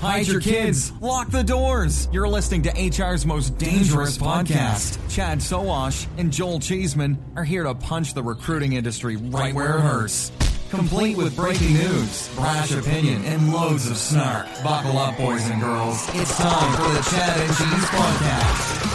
[0.00, 0.92] Hide your kids.
[1.00, 2.08] Lock the doors.
[2.10, 4.98] You're listening to HR's most dangerous podcast.
[5.10, 9.80] Chad Soash and Joel Cheeseman are here to punch the recruiting industry right where it
[9.80, 10.32] hurts
[10.70, 14.46] complete with breaking news, brash opinion, and loads of snark.
[14.62, 16.08] Buckle up, boys and girls.
[16.14, 18.86] It's time for the Chad and Cheese Podcast.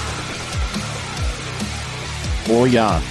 [2.50, 3.02] Oh ja,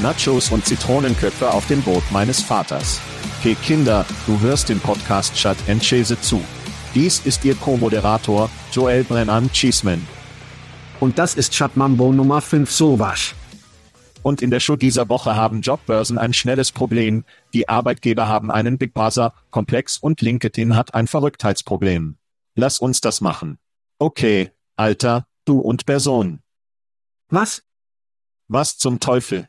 [0.00, 3.00] Nachos und Zitronenköpfe auf dem Boot meines Vaters.
[3.42, 6.40] Hey Kinder, du hörst den Podcast Chad and Cheese zu.
[6.94, 10.06] Dies ist Ihr Co-Moderator, Joel Brennan Cheeseman.
[11.00, 13.34] Und das ist Chad Mambo Nummer 5 Sowasch.
[14.22, 18.78] Und in der Show dieser Woche haben Jobbörsen ein schnelles Problem, die Arbeitgeber haben einen
[18.78, 22.16] Big Brother Komplex und LinkedIn hat ein Verrücktheitsproblem.
[22.54, 23.58] Lass uns das machen.
[23.98, 26.42] Okay, Alter, du und Person.
[27.28, 27.64] Was?
[28.46, 29.48] Was zum Teufel?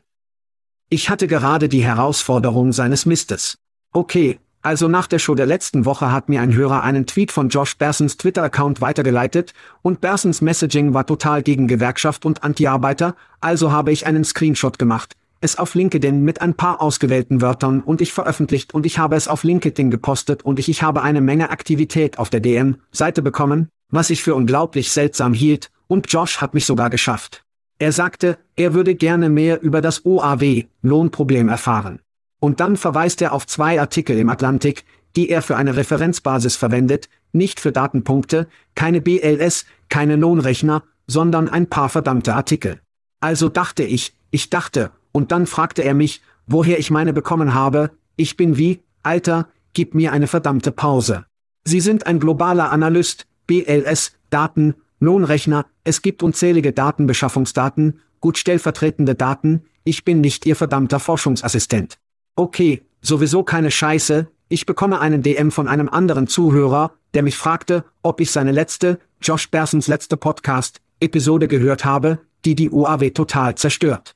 [0.88, 3.56] Ich hatte gerade die Herausforderung seines Mistes.
[3.92, 7.50] Okay, also nach der Show der letzten Woche hat mir ein Hörer einen Tweet von
[7.50, 13.92] Josh Bersons Twitter-Account weitergeleitet, und Bersons Messaging war total gegen Gewerkschaft und Anti-Arbeiter, also habe
[13.92, 18.74] ich einen Screenshot gemacht, es auf LinkedIn mit ein paar ausgewählten Wörtern und ich veröffentlicht
[18.74, 22.28] und ich habe es auf LinkedIn gepostet und ich, ich habe eine Menge Aktivität auf
[22.28, 27.44] der DM-Seite bekommen, was ich für unglaublich seltsam hielt, und Josh hat mich sogar geschafft.
[27.78, 32.00] Er sagte, er würde gerne mehr über das OAW-Lohnproblem erfahren.
[32.40, 34.84] Und dann verweist er auf zwei Artikel im Atlantik,
[35.16, 41.68] die er für eine Referenzbasis verwendet, nicht für Datenpunkte, keine BLS, keine Lohnrechner, sondern ein
[41.68, 42.80] paar verdammte Artikel.
[43.20, 47.90] Also dachte ich, ich dachte, und dann fragte er mich, woher ich meine bekommen habe,
[48.16, 51.24] ich bin wie, Alter, gib mir eine verdammte Pause.
[51.64, 59.64] Sie sind ein globaler Analyst, BLS, Daten, Lohnrechner, es gibt unzählige Datenbeschaffungsdaten, gut stellvertretende Daten,
[59.84, 61.98] ich bin nicht Ihr verdammter Forschungsassistent.
[62.36, 67.84] Okay, sowieso keine Scheiße, ich bekomme einen DM von einem anderen Zuhörer, der mich fragte,
[68.02, 74.14] ob ich seine letzte, Josh Bersons letzte Podcast-Episode gehört habe, die die UAW total zerstört.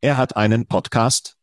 [0.00, 1.36] Er hat einen Podcast?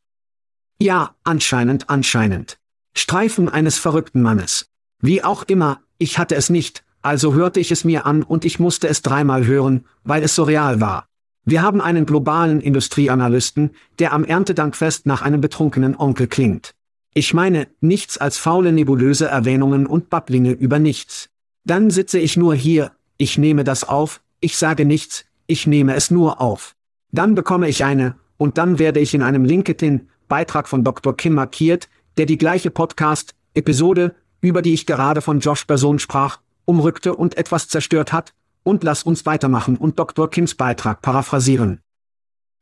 [0.80, 2.58] Ja, anscheinend, anscheinend.
[2.96, 4.70] Streifen eines verrückten Mannes.
[5.02, 8.60] Wie auch immer, ich hatte es nicht, also hörte ich es mir an und ich
[8.60, 11.08] musste es dreimal hören, weil es so real war.
[11.44, 16.76] Wir haben einen globalen Industrieanalysten, der am Erntedankfest nach einem betrunkenen Onkel klingt.
[17.14, 21.30] Ich meine, nichts als faule nebulöse Erwähnungen und Babblinge über nichts.
[21.66, 26.12] Dann sitze ich nur hier, ich nehme das auf, ich sage nichts, ich nehme es
[26.12, 26.76] nur auf.
[27.12, 31.16] Dann bekomme ich eine, und dann werde ich in einem LinkedIn-Beitrag von Dr.
[31.18, 37.16] Kim markiert, der die gleiche Podcast-Episode, über die ich gerade von Josh Person sprach, umrückte
[37.16, 40.30] und etwas zerstört hat, und lass uns weitermachen und Dr.
[40.30, 41.80] Kims Beitrag paraphrasieren.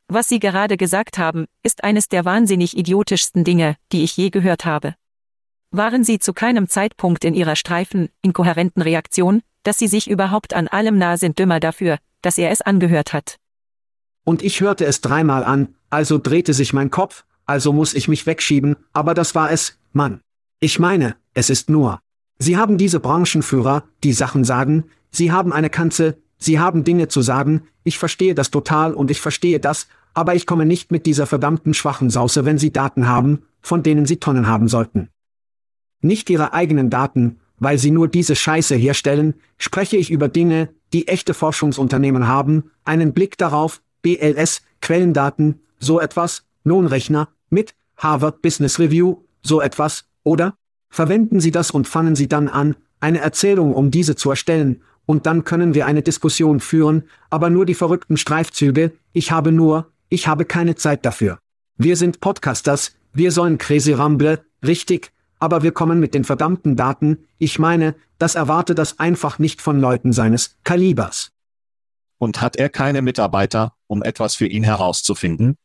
[0.08, 4.66] Was Sie gerade gesagt haben, ist eines der wahnsinnig idiotischsten Dinge, die ich je gehört
[4.66, 4.96] habe.
[5.72, 10.68] Waren Sie zu keinem Zeitpunkt in Ihrer streifen, inkohärenten Reaktion, dass Sie sich überhaupt an
[10.68, 13.38] allem nah sind dümmer dafür, dass er es angehört hat?
[14.24, 18.26] Und ich hörte es dreimal an, also drehte sich mein Kopf, also muss ich mich
[18.26, 20.22] wegschieben, aber das war es, Mann.
[20.60, 22.00] Ich meine, es ist nur.
[22.38, 27.22] Sie haben diese Branchenführer, die Sachen sagen, sie haben eine Kanzel, sie haben Dinge zu
[27.22, 31.26] sagen, ich verstehe das total und ich verstehe das, aber ich komme nicht mit dieser
[31.26, 35.10] verdammten schwachen Sauce, wenn sie Daten haben, von denen sie Tonnen haben sollten.
[36.02, 41.08] Nicht ihre eigenen Daten, weil sie nur diese Scheiße herstellen, spreche ich über Dinge, die
[41.08, 49.18] echte Forschungsunternehmen haben, einen Blick darauf, BLS, Quellendaten, so etwas, Lohnrechner, mit, Harvard Business Review,
[49.42, 50.56] so etwas, oder?
[50.90, 55.26] Verwenden Sie das und fangen Sie dann an, eine Erzählung um diese zu erstellen, und
[55.26, 57.02] dann können wir eine Diskussion führen,
[57.32, 61.40] aber nur die verrückten Streifzüge, ich habe nur, ich habe keine Zeit dafür.
[61.78, 67.26] Wir sind Podcasters, wir sollen Crazy Ramble, richtig, aber wir kommen mit den verdammten Daten,
[67.40, 71.32] ich meine, das erwarte das einfach nicht von Leuten seines Kalibers.
[72.20, 75.56] Und hat er keine Mitarbeiter, um etwas für ihn herauszufinden?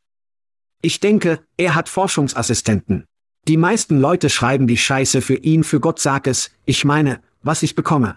[0.81, 3.05] Ich denke, er hat Forschungsassistenten.
[3.46, 7.62] Die meisten Leute schreiben die Scheiße für ihn, für Gott sag es, ich meine, was
[7.62, 8.17] ich bekomme.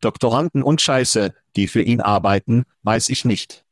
[0.00, 3.64] Doktoranden und Scheiße, die für ihn arbeiten, weiß ich nicht.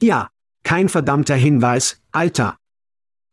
[0.00, 0.30] Ja,
[0.62, 2.58] kein verdammter Hinweis, Alter.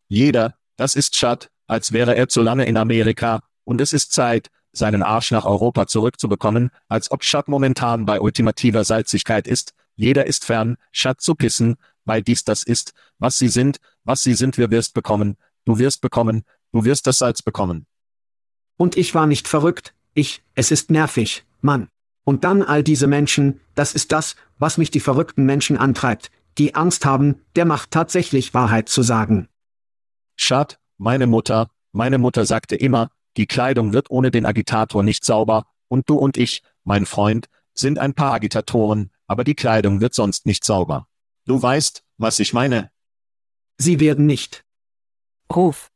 [0.08, 4.50] Jeder, das ist Schad, als wäre er zu lange in Amerika, und es ist Zeit,
[4.74, 10.46] seinen Arsch nach Europa zurückzubekommen, als ob Schad momentan bei ultimativer Salzigkeit ist, jeder ist
[10.46, 14.72] fern, Schad zu pissen, weil dies das ist, was sie sind, was sie sind, wir
[14.72, 17.86] wirst bekommen, du wirst bekommen, du wirst das Salz bekommen.
[18.78, 21.88] Und ich war nicht verrückt, ich, es ist nervig, Mann.
[22.24, 26.76] Und dann all diese Menschen, das ist das, was mich die verrückten Menschen antreibt, die
[26.76, 29.48] Angst haben, der Macht tatsächlich Wahrheit zu sagen.
[30.36, 35.66] Schad, meine Mutter, meine Mutter sagte immer, die Kleidung wird ohne den Agitator nicht sauber,
[35.88, 40.46] und du und ich, mein Freund, sind ein paar Agitatoren, aber die Kleidung wird sonst
[40.46, 41.08] nicht sauber.
[41.46, 42.92] Du weißt, was ich meine.
[43.78, 44.64] Sie werden nicht.
[45.54, 45.90] Ruf.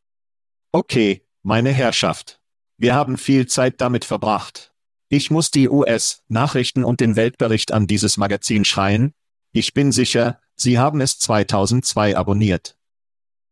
[0.71, 2.41] Okay, meine Herrschaft.
[2.77, 4.73] Wir haben viel Zeit damit verbracht.
[5.15, 9.13] Ich muss die US-Nachrichten und den Weltbericht an dieses Magazin schreien.
[9.53, 12.75] Ich bin sicher, Sie haben es 2002 abonniert.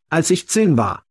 [0.10, 1.06] Als ich zehn war.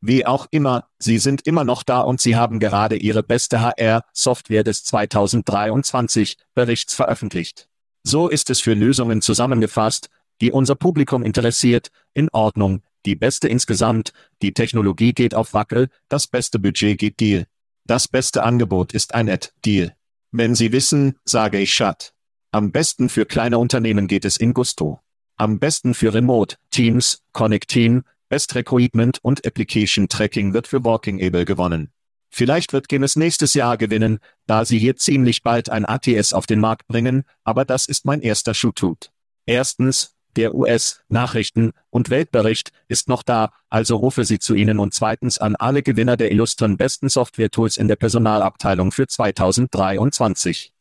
[0.00, 4.64] Wie auch immer, Sie sind immer noch da und Sie haben gerade Ihre beste HR-Software
[4.64, 7.68] des 2023 Berichts veröffentlicht.
[8.02, 10.08] So ist es für Lösungen zusammengefasst,
[10.40, 16.26] die unser Publikum interessiert, in Ordnung, die beste insgesamt, die Technologie geht auf Wackel, das
[16.26, 17.46] beste Budget geht Deal.
[17.86, 19.94] Das beste Angebot ist ein Ad-Deal.
[20.32, 22.14] Wenn Sie wissen, sage ich Shut.
[22.50, 25.00] Am besten für kleine Unternehmen geht es in Gusto.
[25.36, 31.22] Am besten für Remote, Teams, Connect Team, Best Recruitment und Application Tracking wird für Walking
[31.22, 31.92] Able gewonnen.
[32.28, 34.18] Vielleicht wird Guinness nächstes Jahr gewinnen,
[34.48, 38.20] da sie hier ziemlich bald ein ATS auf den Markt bringen, aber das ist mein
[38.20, 39.12] erster Schuhtut.
[39.46, 45.38] Erstens, der US-Nachrichten- und Weltbericht ist noch da, also rufe sie zu Ihnen und zweitens
[45.38, 50.72] an alle Gewinner der illustren besten Software-Tools in der Personalabteilung für 2023.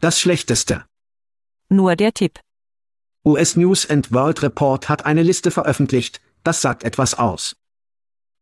[0.00, 0.84] Das Schlechteste.
[1.68, 2.40] Nur der Tipp.
[3.24, 7.56] US News and World Report hat eine Liste veröffentlicht, das sagt etwas aus.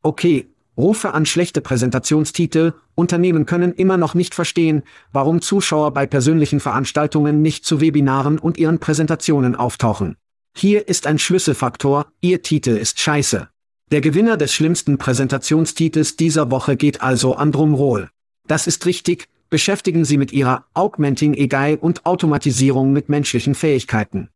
[0.02, 0.46] Okay,
[0.78, 7.42] Rufe an schlechte Präsentationstitel, Unternehmen können immer noch nicht verstehen, warum Zuschauer bei persönlichen Veranstaltungen
[7.42, 10.16] nicht zu Webinaren und ihren Präsentationen auftauchen.
[10.60, 13.48] Hier ist ein Schlüsselfaktor, Ihr Titel ist scheiße.
[13.92, 18.10] Der Gewinner des schlimmsten Präsentationstitels dieser Woche geht also an Drumroll.
[18.48, 24.30] Das ist richtig, beschäftigen Sie mit Ihrer Augmenting AI und Automatisierung mit menschlichen Fähigkeiten.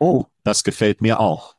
[0.00, 1.54] Oh, das gefällt mir auch.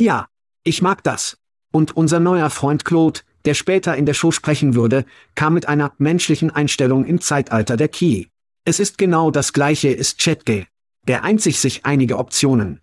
[0.00, 0.26] Ja,
[0.64, 1.38] ich mag das.
[1.70, 5.04] Und unser neuer Freund Claude, der später in der Show sprechen würde,
[5.36, 8.26] kam mit einer menschlichen Einstellung im Zeitalter der Key.
[8.64, 10.66] Es ist genau das gleiche ist ChatG.
[11.02, 12.80] Der einzig sich einige Optionen.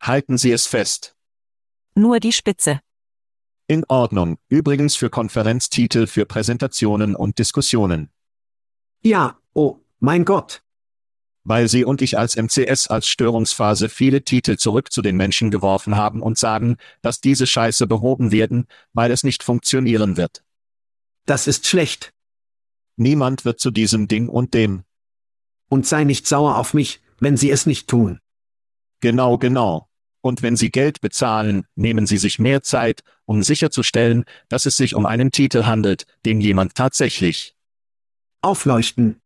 [0.00, 1.16] Halten Sie es fest.
[1.94, 2.80] Nur die Spitze.
[3.66, 8.10] In Ordnung, übrigens für Konferenztitel für Präsentationen und Diskussionen.
[9.02, 10.62] Ja, oh, mein Gott
[11.48, 15.96] weil Sie und ich als MCS als Störungsphase viele Titel zurück zu den Menschen geworfen
[15.96, 20.44] haben und sagen, dass diese Scheiße behoben werden, weil es nicht funktionieren wird.
[21.24, 22.12] Das ist schlecht.
[22.96, 24.84] Niemand wird zu diesem Ding und dem.
[25.70, 28.20] Und sei nicht sauer auf mich, wenn Sie es nicht tun.
[29.00, 29.88] Genau, genau.
[30.20, 34.94] Und wenn Sie Geld bezahlen, nehmen Sie sich mehr Zeit, um sicherzustellen, dass es sich
[34.94, 37.54] um einen Titel handelt, den jemand tatsächlich
[38.40, 39.20] aufleuchten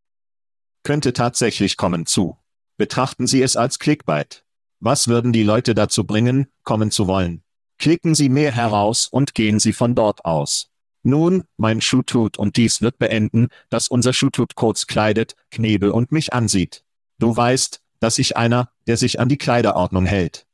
[0.83, 2.39] könnte tatsächlich kommen zu.
[2.77, 4.45] Betrachten Sie es als Clickbait.
[4.81, 7.45] Was würden die Leute dazu bringen, kommen zu wollen?
[7.79, 10.71] Klicken Sie mehr heraus und gehen Sie von dort aus.
[11.05, 15.91] Nun, mein Schuh tut und dies wird beenden, dass unser Schuh tut kurz kleidet, Knebel
[15.91, 16.85] und mich ansieht.
[17.19, 20.47] Du weißt, dass ich einer, der sich an die Kleiderordnung hält.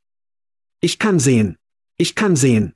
[0.81, 1.57] Ich kann sehen.
[1.97, 2.75] Ich kann sehen.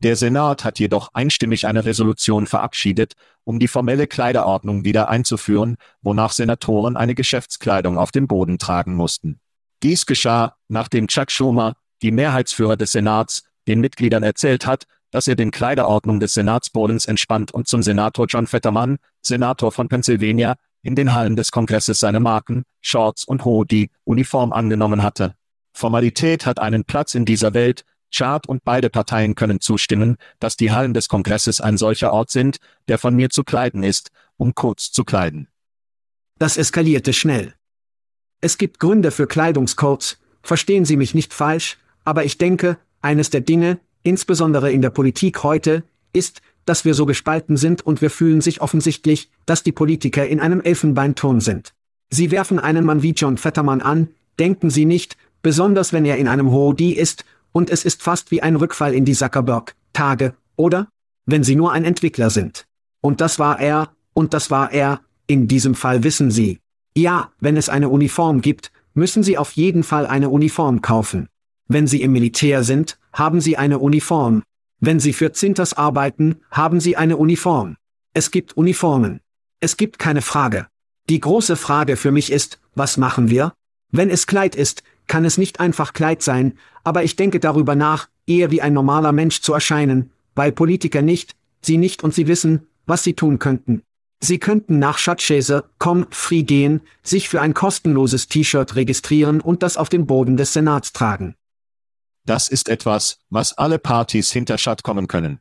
[0.00, 6.30] Der Senat hat jedoch einstimmig eine Resolution verabschiedet, um die formelle Kleiderordnung wieder einzuführen, wonach
[6.30, 9.40] Senatoren eine Geschäftskleidung auf dem Boden tragen mussten.
[9.82, 15.34] Dies geschah, nachdem Chuck Schumer, die Mehrheitsführer des Senats, den Mitgliedern erzählt hat, dass er
[15.34, 20.56] den Kleiderordnung des Senatsbodens entspannt und zum Senator John Fetterman, Senator von Pennsylvania,
[20.88, 25.34] in den Hallen des Kongresses seine Marken, Shorts und Hoodie, Uniform angenommen hatte.
[25.74, 30.72] Formalität hat einen Platz in dieser Welt, Chart und beide Parteien können zustimmen, dass die
[30.72, 32.56] Hallen des Kongresses ein solcher Ort sind,
[32.88, 35.48] der von mir zu kleiden ist, um kurz zu kleiden.
[36.38, 37.52] Das eskalierte schnell.
[38.40, 43.42] Es gibt Gründe für Kleidungscodes, verstehen Sie mich nicht falsch, aber ich denke, eines der
[43.42, 48.40] Dinge, insbesondere in der Politik heute, ist, dass wir so gespalten sind und wir fühlen
[48.40, 51.74] sich offensichtlich, dass die Politiker in einem Elfenbeinturm sind.
[52.10, 54.08] Sie werfen einen Mann wie John Fetterman an,
[54.38, 58.42] denken Sie nicht, besonders wenn er in einem Hoodie ist, und es ist fast wie
[58.42, 60.88] ein Rückfall in die Zuckerberg-Tage, oder?
[61.26, 62.66] Wenn Sie nur ein Entwickler sind.
[63.00, 66.58] Und das war er, und das war er, in diesem Fall wissen Sie.
[66.96, 71.28] Ja, wenn es eine Uniform gibt, müssen Sie auf jeden Fall eine Uniform kaufen.
[71.68, 74.42] Wenn Sie im Militär sind, haben Sie eine Uniform.
[74.80, 77.76] Wenn Sie für Zinters arbeiten, haben Sie eine Uniform.
[78.14, 79.20] Es gibt Uniformen.
[79.60, 80.68] Es gibt keine Frage.
[81.08, 83.54] Die große Frage für mich ist, was machen wir?
[83.90, 88.08] Wenn es Kleid ist, kann es nicht einfach Kleid sein, aber ich denke darüber nach,
[88.26, 92.68] eher wie ein normaler Mensch zu erscheinen, weil Politiker nicht, sie nicht und sie wissen,
[92.86, 93.82] was sie tun könnten.
[94.20, 99.88] Sie könnten nach Schatzschäse.com free gehen, sich für ein kostenloses T-Shirt registrieren und das auf
[99.88, 101.34] den Boden des Senats tragen.
[102.28, 105.40] Das ist etwas, was alle Partys hinter Schatt kommen können.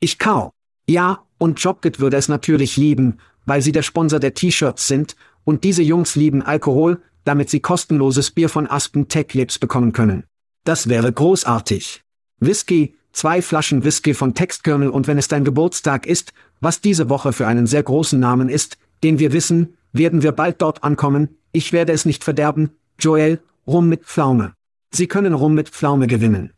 [0.00, 0.50] Ich kau.
[0.88, 5.62] Ja, und Jobkit würde es natürlich lieben, weil sie der Sponsor der T-Shirts sind, und
[5.62, 10.24] diese Jungs lieben Alkohol, damit sie kostenloses Bier von Aspen Tech Lips bekommen können.
[10.64, 12.02] Das wäre großartig.
[12.40, 17.32] Whisky, zwei Flaschen Whisky von Textkernel und wenn es dein Geburtstag ist, was diese Woche
[17.32, 21.72] für einen sehr großen Namen ist, den wir wissen, werden wir bald dort ankommen, ich
[21.72, 24.54] werde es nicht verderben, Joel, Rum mit Pflaume.
[24.94, 26.52] Sie können Rum mit Pflaume gewinnen.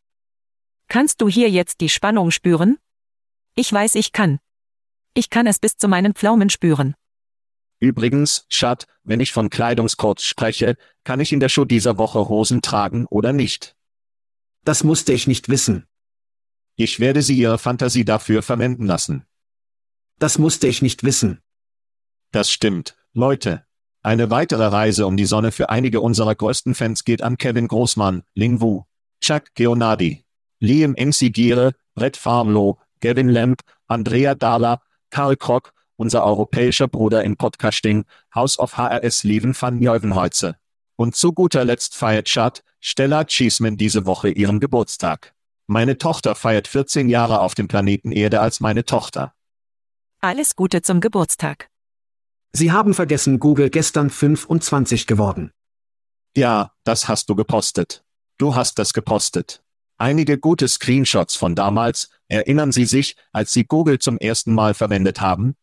[0.88, 2.78] Kannst du hier jetzt die Spannung spüren?
[3.54, 4.38] Ich weiß, ich kann.
[5.14, 6.94] Ich kann es bis zu meinen Pflaumen spüren.
[7.80, 12.62] Übrigens, Schat, wenn ich von Kleidungscodes spreche, kann ich in der Show dieser Woche Hosen
[12.62, 13.74] tragen oder nicht?
[14.64, 15.86] Das musste ich nicht wissen.
[16.76, 19.24] Ich werde Sie Ihre Fantasie dafür verwenden lassen.
[20.18, 21.42] Das musste ich nicht wissen.
[22.32, 23.65] Das stimmt, Leute.
[24.06, 28.22] Eine weitere Reise um die Sonne für einige unserer größten Fans geht an Kevin Großmann,
[28.36, 28.84] Ling Wu,
[29.20, 30.24] Chuck Geonadi,
[30.60, 37.36] Liam MC Giere, Brett Farmlow, Gavin Lamb, Andrea Dahler, Karl Krock, unser europäischer Bruder im
[37.36, 40.54] Podcasting, House of HRS Leven van Nieuwenhuize.
[40.94, 45.34] Und zu guter Letzt feiert Chad, Stella Cheeseman diese Woche ihren Geburtstag.
[45.66, 49.34] Meine Tochter feiert 14 Jahre auf dem Planeten Erde als meine Tochter.
[50.20, 51.70] Alles Gute zum Geburtstag.
[52.56, 55.50] Sie haben vergessen, Google gestern 25 geworden.
[56.34, 58.02] Ja, das hast du gepostet.
[58.38, 59.62] Du hast das gepostet.
[59.98, 65.20] Einige gute Screenshots von damals, erinnern Sie sich, als Sie Google zum ersten Mal verwendet
[65.20, 65.54] haben?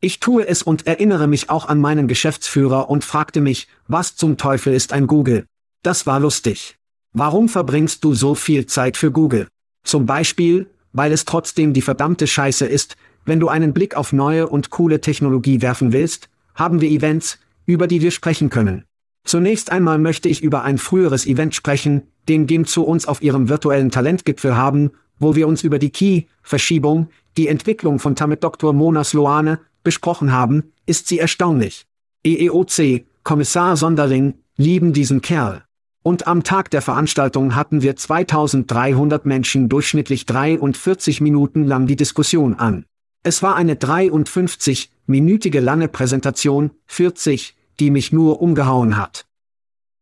[0.00, 4.36] Ich tue es und erinnere mich auch an meinen Geschäftsführer und fragte mich, was zum
[4.36, 5.46] Teufel ist ein Google?
[5.82, 6.76] Das war lustig.
[7.12, 9.48] Warum verbringst du so viel Zeit für Google?
[9.82, 14.48] Zum Beispiel, weil es trotzdem die verdammte Scheiße ist, wenn du einen Blick auf neue
[14.48, 18.84] und coole Technologie werfen willst, haben wir Events, über die wir sprechen können.
[19.24, 23.48] Zunächst einmal möchte ich über ein früheres Event sprechen, den GIM zu uns auf ihrem
[23.48, 28.72] virtuellen Talentgipfel haben, wo wir uns über die Key-Verschiebung, die Entwicklung von Tamit Dr.
[28.72, 31.86] Mona Sloane, besprochen haben, ist sie erstaunlich.
[32.24, 35.64] EEOC, Kommissar Sonderling, lieben diesen Kerl.
[36.02, 42.54] Und am Tag der Veranstaltung hatten wir 2300 Menschen durchschnittlich 43 Minuten lang die Diskussion
[42.54, 42.84] an.
[43.26, 49.26] Es war eine 53-minütige lange Präsentation, 40, die mich nur umgehauen hat.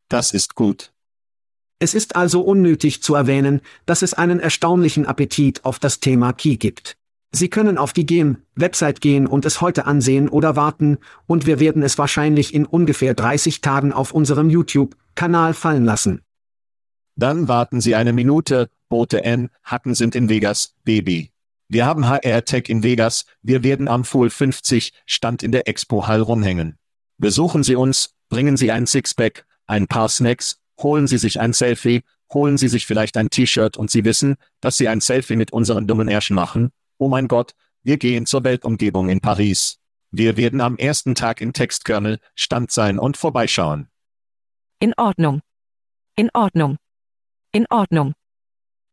[0.09, 0.91] Das ist gut.
[1.79, 6.57] Es ist also unnötig zu erwähnen, dass es einen erstaunlichen Appetit auf das Thema Key
[6.57, 6.97] gibt.
[7.31, 11.81] Sie können auf die GEM-Website gehen und es heute ansehen oder warten, und wir werden
[11.81, 16.21] es wahrscheinlich in ungefähr 30 Tagen auf unserem YouTube-Kanal fallen lassen.
[17.15, 21.32] Dann warten Sie eine Minute, Boote N, Hacken sind in Vegas, Baby.
[21.73, 26.05] Wir haben HR Tech in Vegas, wir werden am Full 50 Stand in der Expo
[26.05, 26.77] Hall rumhängen.
[27.17, 32.03] Besuchen Sie uns, bringen Sie ein Sixpack, ein paar Snacks, holen Sie sich ein Selfie,
[32.31, 35.87] holen Sie sich vielleicht ein T-Shirt und Sie wissen, dass Sie ein Selfie mit unseren
[35.87, 39.79] dummen Ärschen machen, Oh mein Gott, wir gehen zur Weltumgebung in Paris.
[40.11, 43.87] Wir werden am ersten Tag in Textkernel Stand sein und vorbeischauen.
[44.77, 45.41] In Ordnung.
[46.15, 46.77] In Ordnung.
[47.51, 48.13] In Ordnung.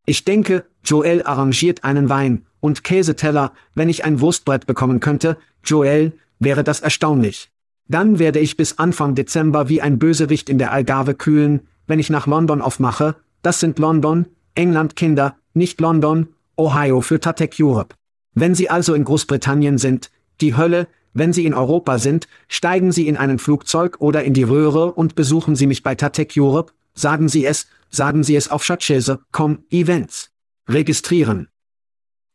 [0.06, 6.12] Ich denke, Joel arrangiert einen Wein und Käseteller, wenn ich ein Wurstbrett bekommen könnte, Joel,
[6.38, 7.50] wäre das erstaunlich.
[7.88, 12.10] Dann werde ich bis Anfang Dezember wie ein Bösewicht in der Algarve kühlen, wenn ich
[12.10, 17.96] nach London aufmache, das sind London, England Kinder, nicht London, Ohio für Tatek Europe.
[18.34, 23.08] Wenn Sie also in Großbritannien sind, die Hölle, wenn Sie in Europa sind, steigen Sie
[23.08, 27.28] in einen Flugzeug oder in die Röhre und besuchen Sie mich bei Tatek Europe, sagen
[27.28, 30.30] Sie es, sagen Sie es auf Schatzschäse.com Events.
[30.68, 31.49] Registrieren.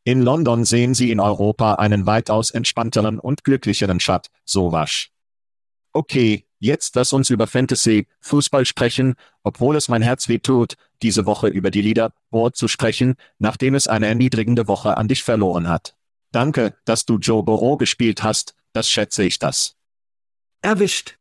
[0.08, 5.12] In London sehen Sie in Europa einen weitaus entspannteren und glücklicheren Schat, Sowasch.
[5.94, 11.26] Okay, jetzt lass uns über Fantasy, Fußball sprechen, obwohl es mein Herz weh tut, diese
[11.26, 15.96] Woche über die Leaderboard zu sprechen, nachdem es eine erniedrigende Woche an dich verloren hat.
[16.32, 19.76] Danke, dass du Joe Burrow gespielt hast, das schätze ich das.
[20.62, 21.18] Erwischt.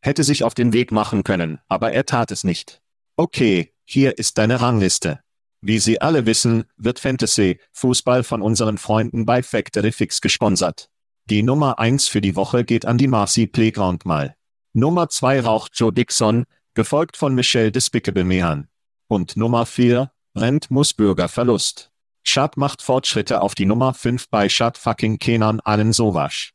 [0.00, 2.82] Hätte sich auf den Weg machen können, aber er tat es nicht.
[3.16, 5.20] Okay, hier ist deine Rangliste.
[5.64, 10.90] Wie Sie alle wissen, wird Fantasy Fußball von unseren Freunden bei Factory Fix gesponsert.
[11.30, 14.34] Die Nummer 1 für die Woche geht an die Marcy Playground mal.
[14.72, 18.66] Nummer 2 raucht Joe Dixon, gefolgt von Michelle Despicable Mehan.
[19.06, 21.92] Und Nummer 4, Rent Musburger Verlust.
[22.24, 26.54] Chad macht Fortschritte auf die Nummer 5 bei Chad fucking Kenan Allen Sowasch.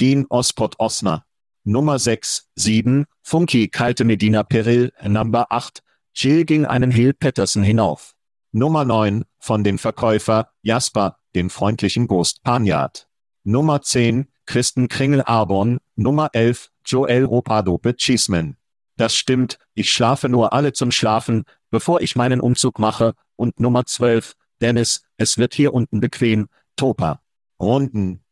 [0.00, 1.26] Dean Ospot Osner.
[1.64, 5.82] Nummer 6, 7, Funky Kalte Medina Peril, Number 8,
[6.18, 8.16] Jill ging einen Hill Patterson hinauf.
[8.50, 13.06] Nummer 9, von dem Verkäufer, Jasper, dem freundlichen Ghost Panyard.
[13.44, 18.56] Nummer 10, Kristen Kringel Arbon, Nummer 11, Joel Ropado Cheeseman.
[18.96, 23.84] Das stimmt, ich schlafe nur alle zum Schlafen, bevor ich meinen Umzug mache, und Nummer
[23.84, 27.20] 12, Dennis, es wird hier unten bequem, Topa.
[27.60, 28.24] Runden.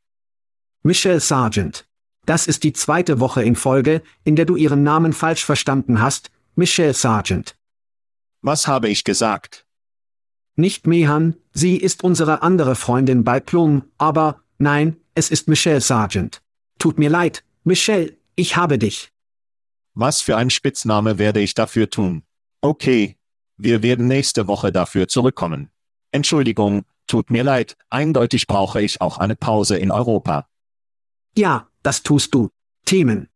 [0.83, 1.87] Michelle Sargent.
[2.25, 6.31] Das ist die zweite Woche in Folge, in der du ihren Namen falsch verstanden hast,
[6.55, 7.57] Michelle Sargent.
[8.47, 9.65] Was habe ich gesagt?
[10.55, 16.43] Nicht Mehan, sie ist unsere andere Freundin bei Plum, aber, nein, es ist Michelle Sargent.
[16.79, 19.11] Tut mir leid, Michelle, ich habe dich.
[19.95, 22.23] Was für ein Spitzname werde ich dafür tun?
[22.61, 23.16] Okay.
[23.57, 25.71] Wir werden nächste Woche dafür zurückkommen.
[26.11, 30.51] Entschuldigung, tut mir leid, eindeutig brauche ich auch eine Pause in Europa.
[31.35, 32.51] Ja, das tust du.
[32.85, 33.31] Themen.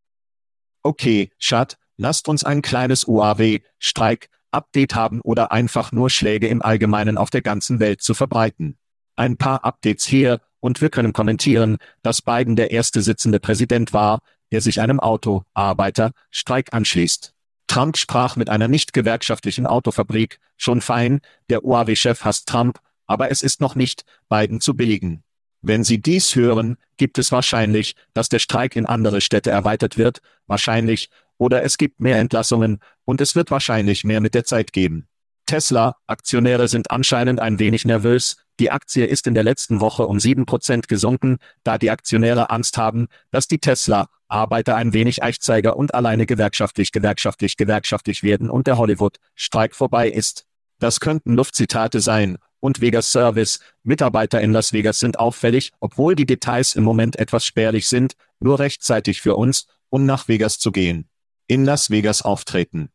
[0.83, 6.63] Okay, Schat, lasst uns ein kleines UAW, Streik, Update haben oder einfach nur Schläge im
[6.63, 8.79] Allgemeinen auf der ganzen Welt zu verbreiten.
[9.17, 14.21] Ein paar Updates hier, und wir können kommentieren, dass Biden der erste sitzende Präsident war,
[14.51, 17.35] der sich einem Auto-Arbeiter-Streik anschließt.
[17.69, 23.43] Trump sprach mit einer nicht gewerkschaftlichen Autofabrik, schon fein, der UAW-Chef hasst Trump, aber es
[23.43, 25.23] ist noch nicht, Biden zu billigen.
[25.61, 30.21] Wenn Sie dies hören, gibt es wahrscheinlich, dass der Streik in andere Städte erweitert wird,
[30.47, 35.09] wahrscheinlich, oder es gibt mehr Entlassungen, und es wird wahrscheinlich mehr mit der Zeit geben.
[35.47, 40.19] Tesla, Aktionäre sind anscheinend ein wenig nervös, die Aktie ist in der letzten Woche um
[40.19, 45.95] 7% gesunken, da die Aktionäre Angst haben, dass die Tesla, Arbeiter ein wenig Eichzeiger und
[45.95, 50.45] alleine gewerkschaftlich gewerkschaftlich gewerkschaftlich werden und der Hollywood-Streik vorbei ist.
[50.81, 56.27] Das könnten Luftzitate sein, und Vegas Service, Mitarbeiter in Las Vegas sind auffällig, obwohl die
[56.27, 61.09] Details im Moment etwas spärlich sind, nur rechtzeitig für uns, um nach Vegas zu gehen.
[61.51, 62.91] In Las Vegas auftreten.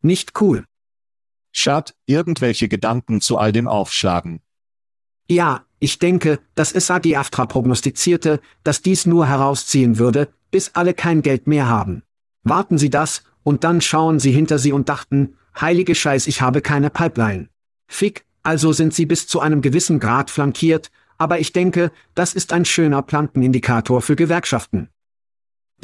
[0.00, 0.64] Nicht cool.
[1.52, 4.40] Schad, irgendwelche Gedanken zu all dem aufschlagen.
[5.28, 10.94] Ja, ich denke, dass es Adi Aftra prognostizierte, dass dies nur herausziehen würde, bis alle
[10.94, 12.04] kein Geld mehr haben.
[12.42, 16.62] Warten Sie das, und dann schauen Sie hinter Sie und dachten, heilige Scheiß, ich habe
[16.62, 17.50] keine Pipeline.
[17.86, 22.54] Fick, also sind Sie bis zu einem gewissen Grad flankiert, aber ich denke, das ist
[22.54, 24.88] ein schöner Plankenindikator für Gewerkschaften.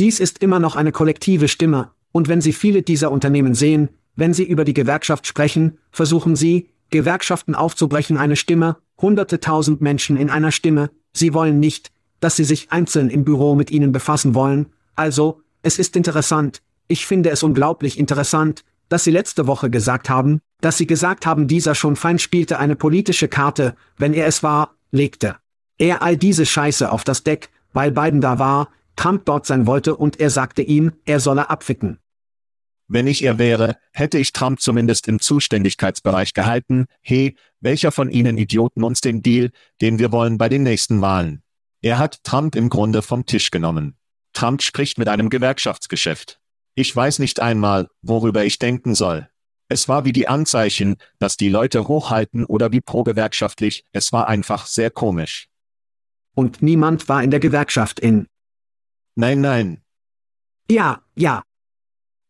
[0.01, 4.35] Dies ist immer noch eine kollektive Stimme, und wenn Sie viele dieser Unternehmen sehen, wenn
[4.35, 10.31] Sie über die Gewerkschaft sprechen, versuchen Sie, Gewerkschaften aufzubrechen eine Stimme, hunderte tausend Menschen in
[10.31, 14.67] einer Stimme, Sie wollen nicht, dass Sie sich einzeln im Büro mit ihnen befassen wollen,
[14.97, 20.41] also, es ist interessant, ich finde es unglaublich interessant, dass Sie letzte Woche gesagt haben,
[20.61, 24.75] dass Sie gesagt haben, dieser schon fein spielte eine politische Karte, wenn er es war,
[24.91, 25.37] legte
[25.79, 29.97] er all diese Scheiße auf das Deck, weil Biden da war, Trump dort sein wollte
[29.97, 31.99] und er sagte ihm, er solle abficken.
[32.87, 38.37] Wenn ich er wäre, hätte ich Trump zumindest im Zuständigkeitsbereich gehalten, hey, welcher von Ihnen
[38.37, 41.43] Idioten uns den Deal, den wir wollen bei den nächsten Wahlen?
[41.81, 43.97] Er hat Trump im Grunde vom Tisch genommen.
[44.35, 46.41] Trump spricht mit einem Gewerkschaftsgeschäft.
[46.75, 49.29] Ich weiß nicht einmal, worüber ich denken soll.
[49.69, 54.67] Es war wie die Anzeichen, dass die Leute hochhalten oder wie pro-gewerkschaftlich, es war einfach
[54.67, 55.49] sehr komisch.
[56.35, 58.27] Und niemand war in der Gewerkschaft in.
[59.17, 59.83] Nein, nein.
[60.69, 61.43] Ja, ja,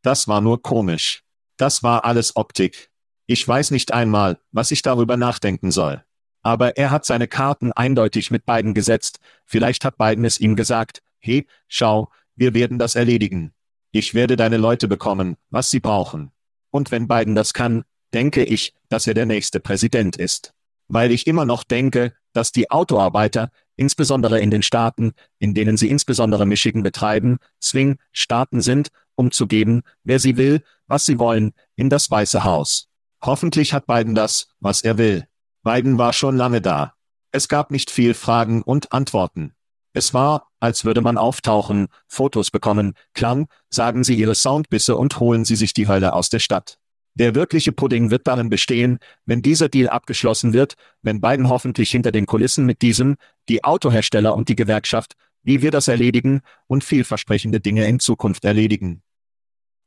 [0.05, 1.25] das war nur komisch.
[1.57, 2.90] Das war alles Optik.
[3.27, 6.05] Ich weiß nicht einmal, was ich darüber nachdenken soll.
[6.42, 11.03] Aber er hat seine Karten eindeutig mit Biden gesetzt, vielleicht hat Biden es ihm gesagt,
[11.20, 13.55] hey, schau, wir werden das erledigen.
[13.92, 16.33] Ich werde deine Leute bekommen, was sie brauchen.
[16.70, 20.53] Und wenn Biden das kann, denke ich, dass er der nächste Präsident ist.
[20.88, 25.89] Weil ich immer noch denke, dass die Autoarbeiter, insbesondere in den Staaten, in denen sie
[25.89, 31.91] insbesondere Michigan betreiben, Swing-Staaten sind, um zu geben, wer sie will, was sie wollen, in
[31.91, 32.89] das Weiße Haus.
[33.23, 35.27] Hoffentlich hat Biden das, was er will.
[35.63, 36.95] Biden war schon lange da.
[37.33, 39.55] Es gab nicht viel Fragen und Antworten.
[39.93, 45.45] Es war, als würde man auftauchen, Fotos bekommen, Klang, sagen Sie Ihre Soundbisse und holen
[45.45, 46.79] Sie sich die Hölle aus der Stadt.
[47.15, 52.11] Der wirkliche Pudding wird darin bestehen, wenn dieser Deal abgeschlossen wird, wenn Biden hoffentlich hinter
[52.11, 53.17] den Kulissen mit diesem,
[53.49, 59.03] die Autohersteller und die Gewerkschaft, wie wir das erledigen und vielversprechende Dinge in Zukunft erledigen.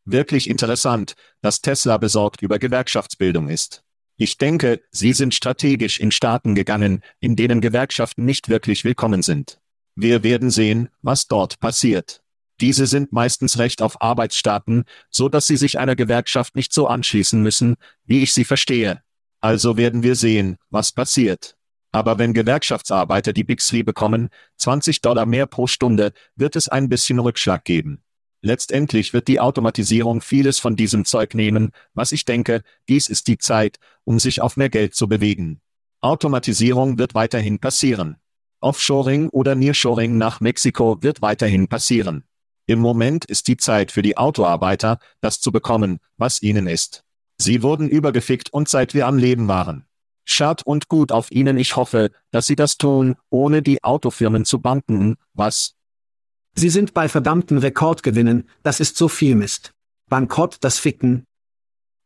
[0.06, 3.84] Wirklich interessant, dass Tesla besorgt über Gewerkschaftsbildung ist.
[4.16, 9.60] Ich denke, sie sind strategisch in Staaten gegangen, in denen Gewerkschaften nicht wirklich willkommen sind.
[9.96, 12.22] Wir werden sehen, was dort passiert.
[12.62, 17.42] Diese sind meistens recht auf Arbeitsstaaten, so dass sie sich einer Gewerkschaft nicht so anschließen
[17.42, 19.02] müssen, wie ich sie verstehe.
[19.42, 21.57] Also werden wir sehen, was passiert.
[21.92, 26.90] Aber wenn Gewerkschaftsarbeiter die Big Three bekommen, 20 Dollar mehr pro Stunde, wird es ein
[26.90, 28.04] bisschen Rückschlag geben.
[28.42, 33.38] Letztendlich wird die Automatisierung vieles von diesem Zeug nehmen, was ich denke, dies ist die
[33.38, 35.60] Zeit, um sich auf mehr Geld zu bewegen.
[36.02, 38.18] Automatisierung wird weiterhin passieren.
[38.60, 42.26] Offshoring oder Nearshoring nach Mexiko wird weiterhin passieren.
[42.68, 47.04] Im Moment ist die Zeit für die Autoarbeiter, das zu bekommen, was ihnen ist.
[47.38, 49.87] Sie wurden übergefickt und seit wir am Leben waren.
[50.30, 51.58] Schad und gut auf ihnen.
[51.58, 55.78] Ich hoffe, dass sie das tun, ohne die Autofirmen zu banken, was,
[56.58, 59.74] Sie sind bei verdammten Rekordgewinnen, das ist so viel Mist.
[60.10, 61.24] Bankrott das Ficken.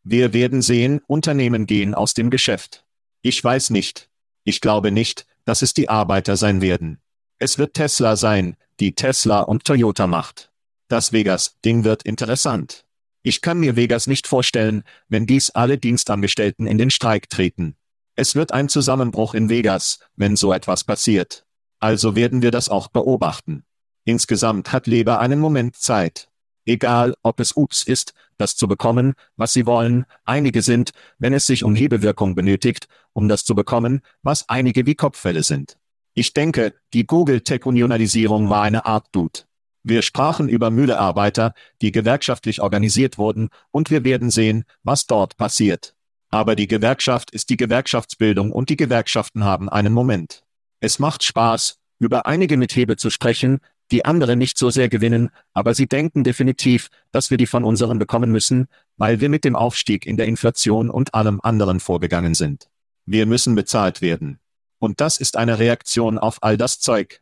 [0.03, 2.84] Wir werden sehen, Unternehmen gehen aus dem Geschäft.
[3.21, 4.10] Ich weiß nicht.
[4.43, 6.99] Ich glaube nicht, dass es die Arbeiter sein werden.
[7.39, 10.51] Es wird Tesla sein, die Tesla und Toyota macht.
[10.89, 12.84] Das Vegas-Ding wird interessant.
[13.23, 17.77] Ich kann mir Vegas nicht vorstellen, wenn dies alle Dienstangestellten in den Streik treten.
[18.15, 21.45] Es wird ein Zusammenbruch in Vegas, wenn so etwas passiert.
[21.80, 23.63] Also werden wir das auch beobachten.
[24.04, 26.28] Insgesamt hat Leber einen Moment Zeit.
[26.65, 31.47] Egal, ob es Ups ist, das zu bekommen, was sie wollen, einige sind, wenn es
[31.47, 35.78] sich um Hebewirkung benötigt, um das zu bekommen, was einige wie Kopfwelle sind.
[36.13, 39.41] Ich denke, die Google-Tech-Unionalisierung war eine Art Dude.
[39.84, 45.95] Wir sprachen über Mühlearbeiter, die gewerkschaftlich organisiert wurden, und wir werden sehen, was dort passiert.
[46.32, 50.44] Aber die Gewerkschaft ist die Gewerkschaftsbildung und die Gewerkschaften haben einen Moment.
[50.80, 53.60] Es macht Spaß, über einige mit Hebe zu sprechen,
[53.91, 58.00] die andere nicht so sehr gewinnen, aber sie denken definitiv, dass wir die von unseren
[58.00, 58.67] bekommen müssen,
[58.98, 62.70] weil wir mit dem Aufstieg in der Inflation und allem anderen vorgegangen sind.
[63.06, 64.39] Wir müssen bezahlt werden.
[64.80, 67.22] Und das ist eine Reaktion auf all das Zeug.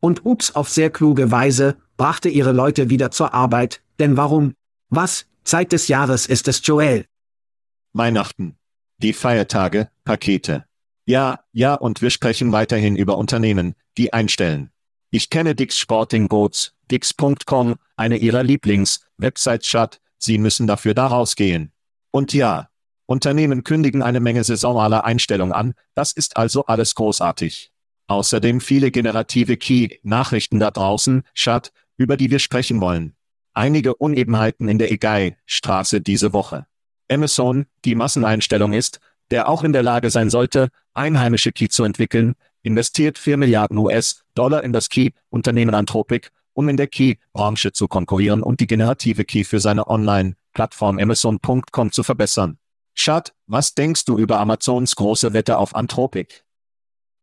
[0.00, 4.54] Und Ups auf sehr kluge Weise, brachte ihre Leute wieder zur Arbeit, denn warum?
[4.90, 7.06] Was, Zeit des Jahres ist es Joel.
[7.92, 8.58] Weihnachten.
[8.98, 10.64] Die Feiertage, Pakete.
[11.06, 14.70] Ja, ja und wir sprechen weiterhin über Unternehmen, die einstellen.
[15.10, 21.72] Ich kenne Dix Sporting Goods, Dix.com, eine ihrer Lieblings-Websites statt, Sie müssen dafür da rausgehen.
[22.10, 22.68] Und ja,
[23.06, 27.72] Unternehmen kündigen eine Menge saisonaler Einstellung an, das ist also alles großartig.
[28.08, 33.14] Außerdem viele generative Key-Nachrichten da draußen, Chat, über die wir sprechen wollen.
[33.54, 36.66] Einige Unebenheiten in der Egai-Straße diese Woche.
[37.10, 42.34] Amazon, die Masseneinstellung ist, der auch in der Lage sein sollte, einheimische Key zu entwickeln,
[42.62, 48.60] investiert 4 Milliarden US-Dollar in das Key-Unternehmen Anthropic, um in der Key-Branche zu konkurrieren und
[48.60, 52.58] die generative Key für seine Online-Plattform Amazon.com zu verbessern.
[52.94, 56.42] Schad, was denkst du über Amazons große Wette auf Anthropic?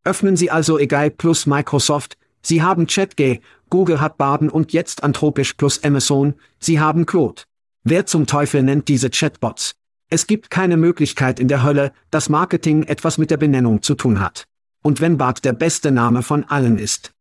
[0.06, 5.54] Öffnen Sie also Egal plus Microsoft, Sie haben ChatG, Google hat Baden und jetzt Anthropisch
[5.56, 7.42] plus Amazon, Sie haben Claude.
[7.88, 9.76] Wer zum Teufel nennt diese Chatbots?
[10.10, 14.20] Es gibt keine Möglichkeit in der Hölle, dass Marketing etwas mit der Benennung zu tun
[14.20, 14.48] hat.
[14.82, 17.14] Und wenn Bart der beste Name von allen ist.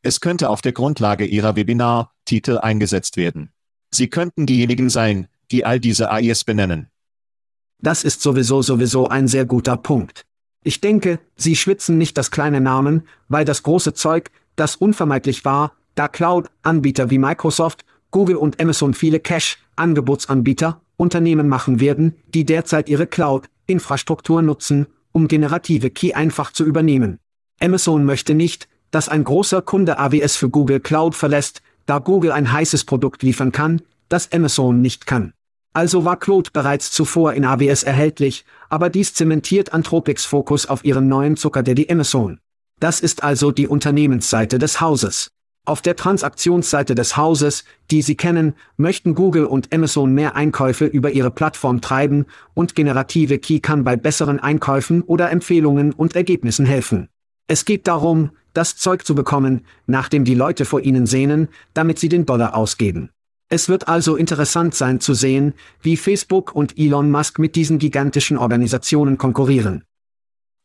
[0.00, 3.50] Es könnte auf der Grundlage Ihrer Webinar-Titel eingesetzt werden.
[3.90, 6.88] Sie könnten diejenigen sein, die all diese AIs benennen.
[7.78, 10.24] Das ist sowieso sowieso ein sehr guter Punkt.
[10.64, 15.76] Ich denke, Sie schwitzen nicht das kleine Namen, weil das große Zeug, das unvermeidlich war,
[15.96, 23.08] da Cloud-Anbieter wie Microsoft, Google und Amazon viele Cache-Angebotsanbieter, Unternehmen machen werden, die derzeit ihre
[23.08, 27.18] Cloud-Infrastruktur nutzen, um generative Key einfach zu übernehmen.
[27.58, 32.52] Amazon möchte nicht, dass ein großer Kunde AWS für Google Cloud verlässt, da Google ein
[32.52, 35.32] heißes Produkt liefern kann, das Amazon nicht kann.
[35.72, 41.08] Also war Claude bereits zuvor in AWS erhältlich, aber dies zementiert Anthropics Fokus auf ihren
[41.08, 42.38] neuen Zuckerdaddy Amazon.
[42.78, 45.30] Das ist also die Unternehmensseite des Hauses.
[45.64, 51.12] Auf der Transaktionsseite des Hauses, die Sie kennen, möchten Google und Amazon mehr Einkäufe über
[51.12, 57.08] ihre Plattform treiben und generative Key kann bei besseren Einkäufen oder Empfehlungen und Ergebnissen helfen.
[57.46, 62.08] Es geht darum, das Zeug zu bekommen, nachdem die Leute vor ihnen sehnen, damit sie
[62.08, 63.10] den Dollar ausgeben.
[63.48, 68.36] Es wird also interessant sein zu sehen, wie Facebook und Elon Musk mit diesen gigantischen
[68.36, 69.84] Organisationen konkurrieren.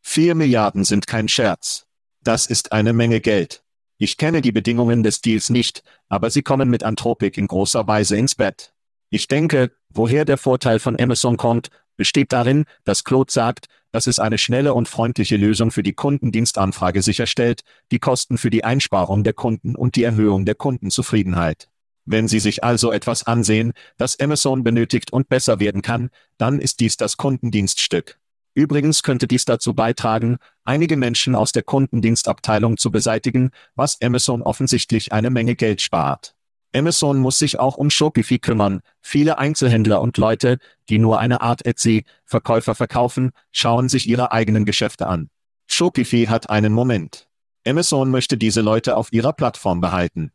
[0.01, 1.85] Vier Milliarden sind kein Scherz.
[2.23, 3.61] Das ist eine Menge Geld.
[3.99, 8.15] Ich kenne die Bedingungen des Deals nicht, aber sie kommen mit Anthropic in großer Weise
[8.15, 8.73] ins Bett.
[9.09, 14.19] Ich denke, woher der Vorteil von Amazon kommt, besteht darin, dass Claude sagt, dass es
[14.19, 19.33] eine schnelle und freundliche Lösung für die Kundendienstanfrage sicherstellt, die Kosten für die Einsparung der
[19.33, 21.67] Kunden und die Erhöhung der Kundenzufriedenheit.
[22.05, 26.79] Wenn Sie sich also etwas ansehen, das Amazon benötigt und besser werden kann, dann ist
[26.79, 28.19] dies das Kundendienststück.
[28.53, 35.13] Übrigens könnte dies dazu beitragen, einige Menschen aus der Kundendienstabteilung zu beseitigen, was Amazon offensichtlich
[35.13, 36.35] eine Menge Geld spart.
[36.75, 38.81] Amazon muss sich auch um Shopify kümmern.
[39.01, 40.57] Viele Einzelhändler und Leute,
[40.89, 45.29] die nur eine Art Etsy-Verkäufer verkaufen, schauen sich ihre eigenen Geschäfte an.
[45.67, 47.27] Shopify hat einen Moment.
[47.65, 50.31] Amazon möchte diese Leute auf ihrer Plattform behalten.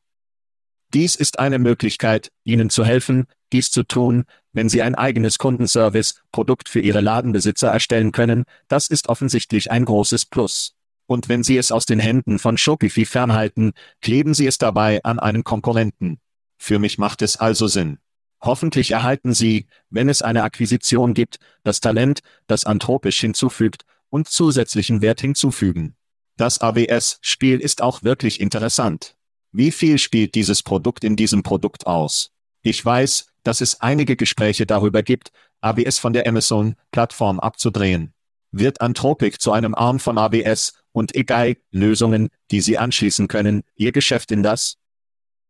[0.94, 6.68] Dies ist eine Möglichkeit, Ihnen zu helfen, dies zu tun, wenn Sie ein eigenes Kundenservice-Produkt
[6.68, 10.74] für Ihre Ladenbesitzer erstellen können, das ist offensichtlich ein großes Plus.
[11.06, 15.18] Und wenn Sie es aus den Händen von Shopify fernhalten, kleben Sie es dabei an
[15.18, 16.20] einen Konkurrenten.
[16.58, 17.98] Für mich macht es also Sinn.
[18.40, 25.00] Hoffentlich erhalten Sie, wenn es eine Akquisition gibt, das Talent, das anthropisch hinzufügt, und zusätzlichen
[25.00, 25.96] Wert hinzufügen.
[26.36, 29.16] Das AWS-Spiel ist auch wirklich interessant.
[29.52, 32.32] Wie viel spielt dieses Produkt in diesem Produkt aus?
[32.62, 38.12] Ich weiß, dass es einige Gespräche darüber gibt, AWS von der Amazon-Plattform abzudrehen.
[38.50, 43.92] Wird Anthropic zu einem Arm von AWS und egal Lösungen, die Sie anschließen können, Ihr
[43.92, 44.76] Geschäft in das?